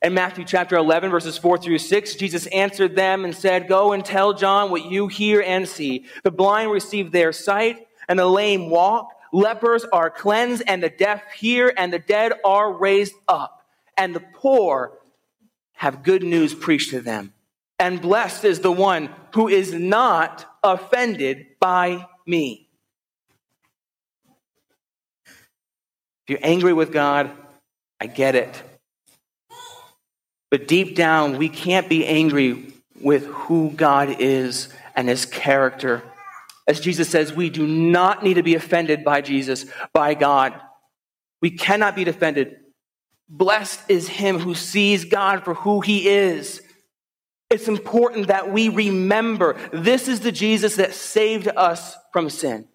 In 0.00 0.14
Matthew 0.14 0.46
chapter 0.46 0.76
11, 0.76 1.10
verses 1.10 1.36
4 1.36 1.58
through 1.58 1.78
6, 1.78 2.14
Jesus 2.14 2.46
answered 2.46 2.96
them 2.96 3.24
and 3.24 3.36
said, 3.36 3.68
Go 3.68 3.92
and 3.92 4.02
tell 4.02 4.32
John 4.32 4.70
what 4.70 4.86
you 4.86 5.08
hear 5.08 5.42
and 5.42 5.68
see. 5.68 6.06
The 6.24 6.30
blind 6.30 6.70
receive 6.70 7.12
their 7.12 7.32
sight, 7.32 7.86
and 8.08 8.18
the 8.18 8.26
lame 8.26 8.70
walk. 8.70 9.10
Lepers 9.30 9.84
are 9.92 10.08
cleansed, 10.08 10.62
and 10.66 10.82
the 10.82 10.88
deaf 10.88 11.22
hear, 11.32 11.72
and 11.76 11.92
the 11.92 11.98
dead 11.98 12.32
are 12.46 12.72
raised 12.72 13.14
up. 13.28 13.62
And 13.98 14.16
the 14.16 14.20
poor 14.20 14.98
have 15.74 16.02
good 16.02 16.22
news 16.22 16.54
preached 16.54 16.90
to 16.90 17.00
them 17.02 17.34
and 17.82 18.00
blessed 18.00 18.44
is 18.44 18.60
the 18.60 18.70
one 18.70 19.10
who 19.34 19.48
is 19.48 19.72
not 19.72 20.46
offended 20.62 21.46
by 21.58 22.06
me. 22.24 22.68
If 25.26 26.28
you're 26.28 26.38
angry 26.42 26.72
with 26.72 26.92
God, 26.92 27.32
I 28.00 28.06
get 28.06 28.36
it. 28.36 28.62
But 30.48 30.68
deep 30.68 30.94
down, 30.94 31.38
we 31.38 31.48
can't 31.48 31.88
be 31.88 32.06
angry 32.06 32.72
with 33.00 33.26
who 33.26 33.72
God 33.72 34.20
is 34.20 34.68
and 34.94 35.08
his 35.08 35.26
character. 35.26 36.04
As 36.68 36.78
Jesus 36.78 37.08
says, 37.08 37.32
we 37.32 37.50
do 37.50 37.66
not 37.66 38.22
need 38.22 38.34
to 38.34 38.44
be 38.44 38.54
offended 38.54 39.02
by 39.02 39.22
Jesus, 39.22 39.66
by 39.92 40.14
God. 40.14 40.54
We 41.40 41.50
cannot 41.50 41.96
be 41.96 42.04
offended. 42.04 42.58
Blessed 43.28 43.80
is 43.88 44.06
him 44.06 44.38
who 44.38 44.54
sees 44.54 45.04
God 45.04 45.42
for 45.42 45.54
who 45.54 45.80
he 45.80 46.08
is 46.08 46.62
it's 47.52 47.68
important 47.68 48.28
that 48.28 48.50
we 48.50 48.68
remember 48.70 49.56
this 49.72 50.08
is 50.08 50.20
the 50.20 50.32
Jesus 50.32 50.76
that 50.76 50.94
saved 50.94 51.48
us 51.48 51.96
from 52.12 52.30
sin. 52.30 52.66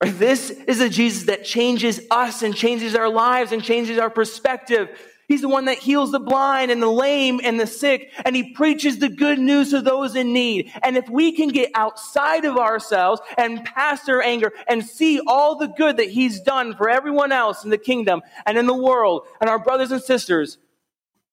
This 0.00 0.50
is 0.50 0.78
the 0.78 0.88
Jesus 0.88 1.24
that 1.24 1.44
changes 1.44 2.00
us 2.10 2.42
and 2.42 2.54
changes 2.54 2.94
our 2.94 3.08
lives 3.08 3.52
and 3.52 3.62
changes 3.62 3.98
our 3.98 4.10
perspective. 4.10 4.88
He's 5.28 5.42
the 5.42 5.48
one 5.48 5.66
that 5.66 5.78
heals 5.78 6.10
the 6.10 6.18
blind 6.18 6.70
and 6.70 6.82
the 6.82 6.90
lame 6.90 7.40
and 7.44 7.60
the 7.60 7.66
sick, 7.66 8.10
and 8.24 8.34
he 8.34 8.54
preaches 8.54 8.98
the 8.98 9.10
good 9.10 9.38
news 9.38 9.70
to 9.70 9.82
those 9.82 10.16
in 10.16 10.32
need. 10.32 10.72
And 10.82 10.96
if 10.96 11.08
we 11.08 11.32
can 11.32 11.48
get 11.48 11.70
outside 11.74 12.46
of 12.46 12.56
ourselves 12.56 13.20
and 13.36 13.64
past 13.64 14.08
our 14.08 14.22
anger 14.22 14.52
and 14.66 14.84
see 14.84 15.20
all 15.26 15.56
the 15.56 15.66
good 15.66 15.98
that 15.98 16.10
he's 16.10 16.40
done 16.40 16.74
for 16.74 16.88
everyone 16.88 17.30
else 17.30 17.62
in 17.62 17.70
the 17.70 17.78
kingdom 17.78 18.22
and 18.46 18.56
in 18.56 18.66
the 18.66 18.74
world 18.74 19.26
and 19.40 19.50
our 19.50 19.58
brothers 19.58 19.90
and 19.92 20.02
sisters, 20.02 20.56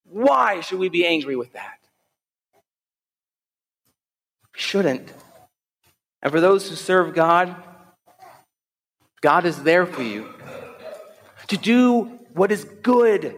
why 0.04 0.60
should 0.60 0.80
we 0.80 0.90
be 0.90 1.06
angry 1.06 1.36
with 1.36 1.54
that? 1.54 1.85
Shouldn't. 4.56 5.12
And 6.22 6.32
for 6.32 6.42
those 6.42 6.70
who 6.70 6.76
serve 6.76 7.14
God, 7.14 7.56
God 9.22 9.46
is 9.46 9.62
there 9.64 9.86
for 9.86 10.04
you 10.04 10.34
to 11.48 11.58
do 11.58 12.20
what 12.34 12.52
is 12.52 12.64
good. 12.64 13.36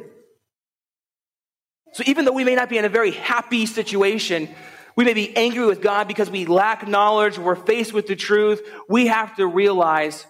So 1.93 2.03
even 2.05 2.25
though 2.25 2.33
we 2.33 2.43
may 2.43 2.55
not 2.55 2.69
be 2.69 2.77
in 2.77 2.85
a 2.85 2.89
very 2.89 3.11
happy 3.11 3.65
situation, 3.65 4.49
we 4.95 5.05
may 5.05 5.13
be 5.13 5.35
angry 5.35 5.65
with 5.65 5.81
God 5.81 6.07
because 6.07 6.29
we 6.29 6.45
lack 6.45 6.87
knowledge, 6.87 7.37
we're 7.37 7.55
faced 7.55 7.93
with 7.93 8.07
the 8.07 8.15
truth, 8.15 8.61
we 8.89 9.07
have 9.07 9.35
to 9.35 9.45
realize 9.45 10.25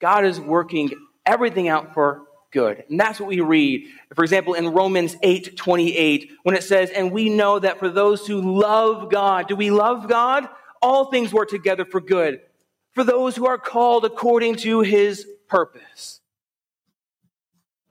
God 0.00 0.24
is 0.24 0.40
working 0.40 0.90
everything 1.26 1.68
out 1.68 1.94
for 1.94 2.22
good. 2.50 2.84
And 2.88 2.98
that's 2.98 3.20
what 3.20 3.28
we 3.28 3.40
read. 3.40 3.88
For 4.14 4.24
example, 4.24 4.54
in 4.54 4.68
Romans 4.68 5.16
8 5.22 5.56
28, 5.56 6.30
when 6.42 6.54
it 6.54 6.62
says, 6.62 6.90
And 6.90 7.12
we 7.12 7.28
know 7.28 7.58
that 7.58 7.78
for 7.78 7.88
those 7.88 8.26
who 8.26 8.60
love 8.60 9.10
God, 9.10 9.48
do 9.48 9.56
we 9.56 9.70
love 9.70 10.08
God? 10.08 10.48
All 10.82 11.10
things 11.10 11.32
work 11.32 11.48
together 11.48 11.84
for 11.84 12.00
good, 12.00 12.40
for 12.92 13.04
those 13.04 13.36
who 13.36 13.46
are 13.46 13.58
called 13.58 14.04
according 14.04 14.56
to 14.56 14.80
his 14.80 15.26
purpose. 15.48 16.20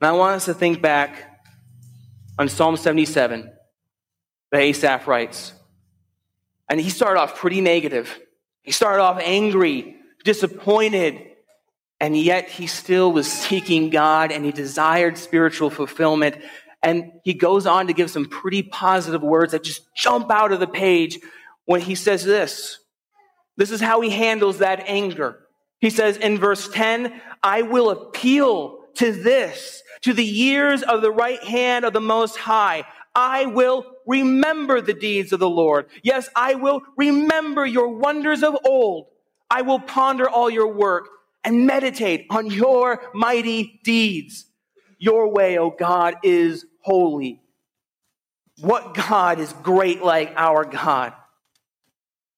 And 0.00 0.08
I 0.08 0.12
want 0.12 0.36
us 0.36 0.46
to 0.46 0.54
think 0.54 0.80
back 0.80 1.44
on 2.38 2.48
Psalm 2.48 2.76
77, 2.76 3.52
that 4.50 4.60
Asaph 4.60 5.06
writes. 5.06 5.52
And 6.68 6.80
he 6.80 6.88
started 6.88 7.20
off 7.20 7.36
pretty 7.36 7.60
negative. 7.60 8.18
He 8.62 8.72
started 8.72 9.02
off 9.02 9.20
angry, 9.20 9.96
disappointed, 10.24 11.29
and 12.00 12.16
yet 12.16 12.48
he 12.48 12.66
still 12.66 13.12
was 13.12 13.30
seeking 13.30 13.90
God 13.90 14.32
and 14.32 14.44
he 14.44 14.52
desired 14.52 15.18
spiritual 15.18 15.68
fulfillment. 15.68 16.36
And 16.82 17.12
he 17.24 17.34
goes 17.34 17.66
on 17.66 17.88
to 17.88 17.92
give 17.92 18.10
some 18.10 18.24
pretty 18.24 18.62
positive 18.62 19.22
words 19.22 19.52
that 19.52 19.62
just 19.62 19.82
jump 19.94 20.30
out 20.30 20.50
of 20.50 20.60
the 20.60 20.66
page 20.66 21.18
when 21.66 21.82
he 21.82 21.94
says 21.94 22.24
this. 22.24 22.78
This 23.58 23.70
is 23.70 23.82
how 23.82 24.00
he 24.00 24.08
handles 24.08 24.58
that 24.58 24.84
anger. 24.86 25.40
He 25.80 25.90
says 25.90 26.16
in 26.16 26.38
verse 26.38 26.68
10, 26.70 27.20
I 27.42 27.62
will 27.62 27.90
appeal 27.90 28.78
to 28.94 29.12
this, 29.12 29.82
to 30.02 30.14
the 30.14 30.24
years 30.24 30.82
of 30.82 31.02
the 31.02 31.12
right 31.12 31.42
hand 31.44 31.84
of 31.84 31.92
the 31.92 32.00
Most 32.00 32.36
High. 32.36 32.84
I 33.14 33.44
will 33.44 33.84
remember 34.06 34.80
the 34.80 34.94
deeds 34.94 35.34
of 35.34 35.40
the 35.40 35.50
Lord. 35.50 35.86
Yes, 36.02 36.30
I 36.34 36.54
will 36.54 36.80
remember 36.96 37.66
your 37.66 37.88
wonders 37.88 38.42
of 38.42 38.56
old. 38.64 39.08
I 39.50 39.62
will 39.62 39.80
ponder 39.80 40.28
all 40.28 40.48
your 40.48 40.72
work 40.72 41.08
and 41.44 41.66
meditate 41.66 42.26
on 42.30 42.46
your 42.46 43.02
mighty 43.14 43.80
deeds. 43.84 44.46
Your 44.98 45.28
way, 45.28 45.58
O 45.58 45.64
oh 45.64 45.76
God, 45.78 46.16
is 46.22 46.66
holy. 46.80 47.40
What 48.58 48.94
God 48.94 49.40
is 49.40 49.52
great 49.62 50.02
like 50.02 50.34
our 50.36 50.64
God? 50.64 51.14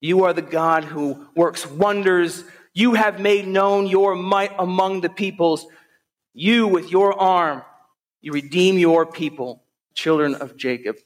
You 0.00 0.24
are 0.24 0.32
the 0.32 0.42
God 0.42 0.84
who 0.84 1.26
works 1.34 1.66
wonders. 1.66 2.44
You 2.74 2.94
have 2.94 3.20
made 3.20 3.46
known 3.46 3.86
your 3.86 4.14
might 4.14 4.52
among 4.58 5.00
the 5.00 5.08
peoples. 5.08 5.66
You, 6.34 6.68
with 6.68 6.90
your 6.90 7.18
arm, 7.18 7.62
you 8.20 8.32
redeem 8.32 8.78
your 8.78 9.04
people, 9.04 9.64
children 9.94 10.36
of 10.36 10.56
Jacob 10.56 10.96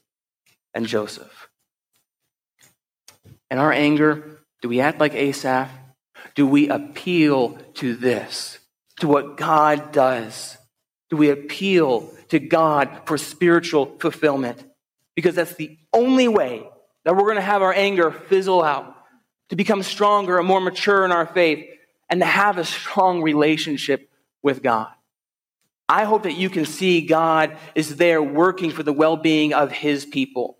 and 0.73 0.85
Joseph. 0.85 1.49
In 3.49 3.57
our 3.57 3.71
anger, 3.71 4.39
do 4.61 4.69
we 4.69 4.79
act 4.79 4.99
like 4.99 5.13
Asaph? 5.13 5.69
Do 6.37 6.45
we 6.45 6.69
appeal 6.69 7.57
to 7.73 7.95
this, 7.95 8.59
to 8.99 9.07
what 9.07 9.37
God 9.37 9.91
does? 9.91 10.55
Do 11.09 11.17
we 11.17 11.31
appeal 11.31 12.13
to 12.29 12.37
God 12.37 13.01
for 13.05 13.17
spiritual 13.17 13.97
fulfillment? 13.99 14.63
Because 15.15 15.33
that's 15.33 15.55
the 15.55 15.79
only 15.91 16.27
way 16.27 16.63
that 17.05 17.15
we're 17.15 17.23
going 17.23 17.37
to 17.37 17.41
have 17.41 17.63
our 17.63 17.73
anger 17.73 18.11
fizzle 18.11 18.61
out, 18.63 18.95
to 19.49 19.55
become 19.55 19.81
stronger 19.81 20.37
and 20.37 20.47
more 20.47 20.61
mature 20.61 21.03
in 21.05 21.11
our 21.11 21.25
faith, 21.25 21.65
and 22.07 22.21
to 22.21 22.25
have 22.27 22.59
a 22.59 22.65
strong 22.65 23.23
relationship 23.23 24.07
with 24.43 24.61
God. 24.61 24.91
I 25.89 26.03
hope 26.03 26.21
that 26.21 26.37
you 26.37 26.51
can 26.51 26.65
see 26.65 27.01
God 27.01 27.57
is 27.73 27.95
there 27.95 28.21
working 28.21 28.69
for 28.69 28.83
the 28.83 28.93
well 28.93 29.17
being 29.17 29.55
of 29.55 29.71
his 29.71 30.05
people. 30.05 30.59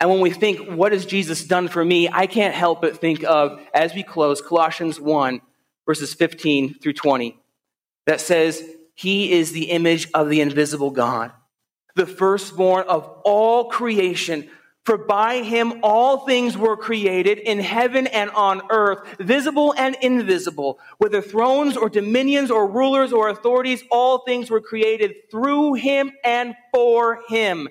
And 0.00 0.10
when 0.10 0.20
we 0.20 0.30
think, 0.30 0.70
what 0.70 0.92
has 0.92 1.06
Jesus 1.06 1.44
done 1.44 1.68
for 1.68 1.84
me? 1.84 2.08
I 2.08 2.26
can't 2.26 2.54
help 2.54 2.82
but 2.82 3.00
think 3.00 3.24
of, 3.24 3.60
as 3.72 3.94
we 3.94 4.02
close, 4.02 4.40
Colossians 4.40 5.00
1, 5.00 5.40
verses 5.86 6.14
15 6.14 6.74
through 6.74 6.94
20, 6.94 7.38
that 8.06 8.20
says, 8.20 8.62
He 8.94 9.32
is 9.32 9.52
the 9.52 9.70
image 9.70 10.08
of 10.12 10.28
the 10.28 10.40
invisible 10.40 10.90
God, 10.90 11.32
the 11.94 12.06
firstborn 12.06 12.86
of 12.88 13.04
all 13.24 13.70
creation. 13.70 14.50
For 14.84 14.98
by 14.98 15.36
him 15.42 15.80
all 15.82 16.26
things 16.26 16.58
were 16.58 16.76
created 16.76 17.38
in 17.38 17.58
heaven 17.58 18.06
and 18.06 18.28
on 18.30 18.60
earth, 18.68 19.16
visible 19.18 19.74
and 19.78 19.96
invisible, 20.02 20.78
whether 20.98 21.22
thrones 21.22 21.74
or 21.74 21.88
dominions 21.88 22.50
or 22.50 22.70
rulers 22.70 23.10
or 23.10 23.30
authorities, 23.30 23.82
all 23.90 24.18
things 24.18 24.50
were 24.50 24.60
created 24.60 25.30
through 25.30 25.74
him 25.74 26.12
and 26.22 26.54
for 26.70 27.20
him. 27.28 27.70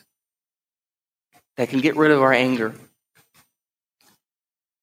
that 1.57 1.69
can 1.69 1.79
get 1.79 1.95
rid 1.95 2.11
of 2.11 2.21
our 2.21 2.33
anger 2.33 2.73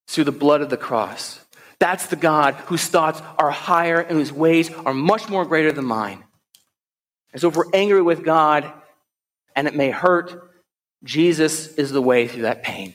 through 0.06 0.24
the 0.24 0.32
blood 0.32 0.60
of 0.60 0.70
the 0.70 0.76
cross. 0.76 1.40
That's 1.78 2.06
the 2.06 2.16
God 2.16 2.54
whose 2.54 2.86
thoughts 2.86 3.22
are 3.38 3.50
higher 3.50 4.00
and 4.00 4.18
whose 4.18 4.32
ways 4.32 4.70
are 4.70 4.94
much 4.94 5.28
more 5.28 5.44
greater 5.44 5.70
than 5.70 5.84
mine. 5.84 6.24
And 7.32 7.40
so 7.40 7.48
if 7.48 7.56
we're 7.56 7.70
angry 7.72 8.02
with 8.02 8.24
God 8.24 8.72
and 9.54 9.68
it 9.68 9.74
may 9.74 9.90
hurt, 9.90 10.50
Jesus 11.04 11.74
is 11.74 11.92
the 11.92 12.02
way 12.02 12.26
through 12.26 12.42
that 12.42 12.62
pain. 12.62 12.94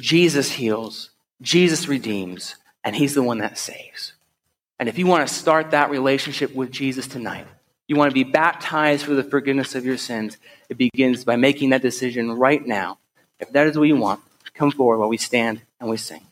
Jesus 0.00 0.50
heals, 0.50 1.10
Jesus 1.40 1.86
redeems, 1.86 2.56
and 2.82 2.96
He's 2.96 3.14
the 3.14 3.22
one 3.22 3.38
that 3.38 3.58
saves. 3.58 4.14
And 4.78 4.88
if 4.88 4.98
you 4.98 5.06
want 5.06 5.26
to 5.26 5.32
start 5.32 5.70
that 5.70 5.90
relationship 5.90 6.54
with 6.54 6.72
Jesus 6.72 7.06
tonight, 7.06 7.46
you 7.86 7.96
want 7.96 8.10
to 8.10 8.14
be 8.14 8.24
baptized 8.24 9.04
for 9.04 9.14
the 9.14 9.22
forgiveness 9.22 9.74
of 9.74 9.84
your 9.84 9.96
sins, 9.96 10.38
it 10.68 10.76
begins 10.76 11.24
by 11.24 11.36
making 11.36 11.70
that 11.70 11.82
decision 11.82 12.32
right 12.32 12.66
now. 12.66 12.98
If 13.38 13.52
that 13.52 13.66
is 13.66 13.78
what 13.78 13.88
you 13.88 13.96
want, 13.96 14.20
come 14.54 14.70
forward 14.70 14.98
while 14.98 15.08
we 15.08 15.16
stand 15.16 15.62
and 15.80 15.90
we 15.90 15.96
sing. 15.96 16.26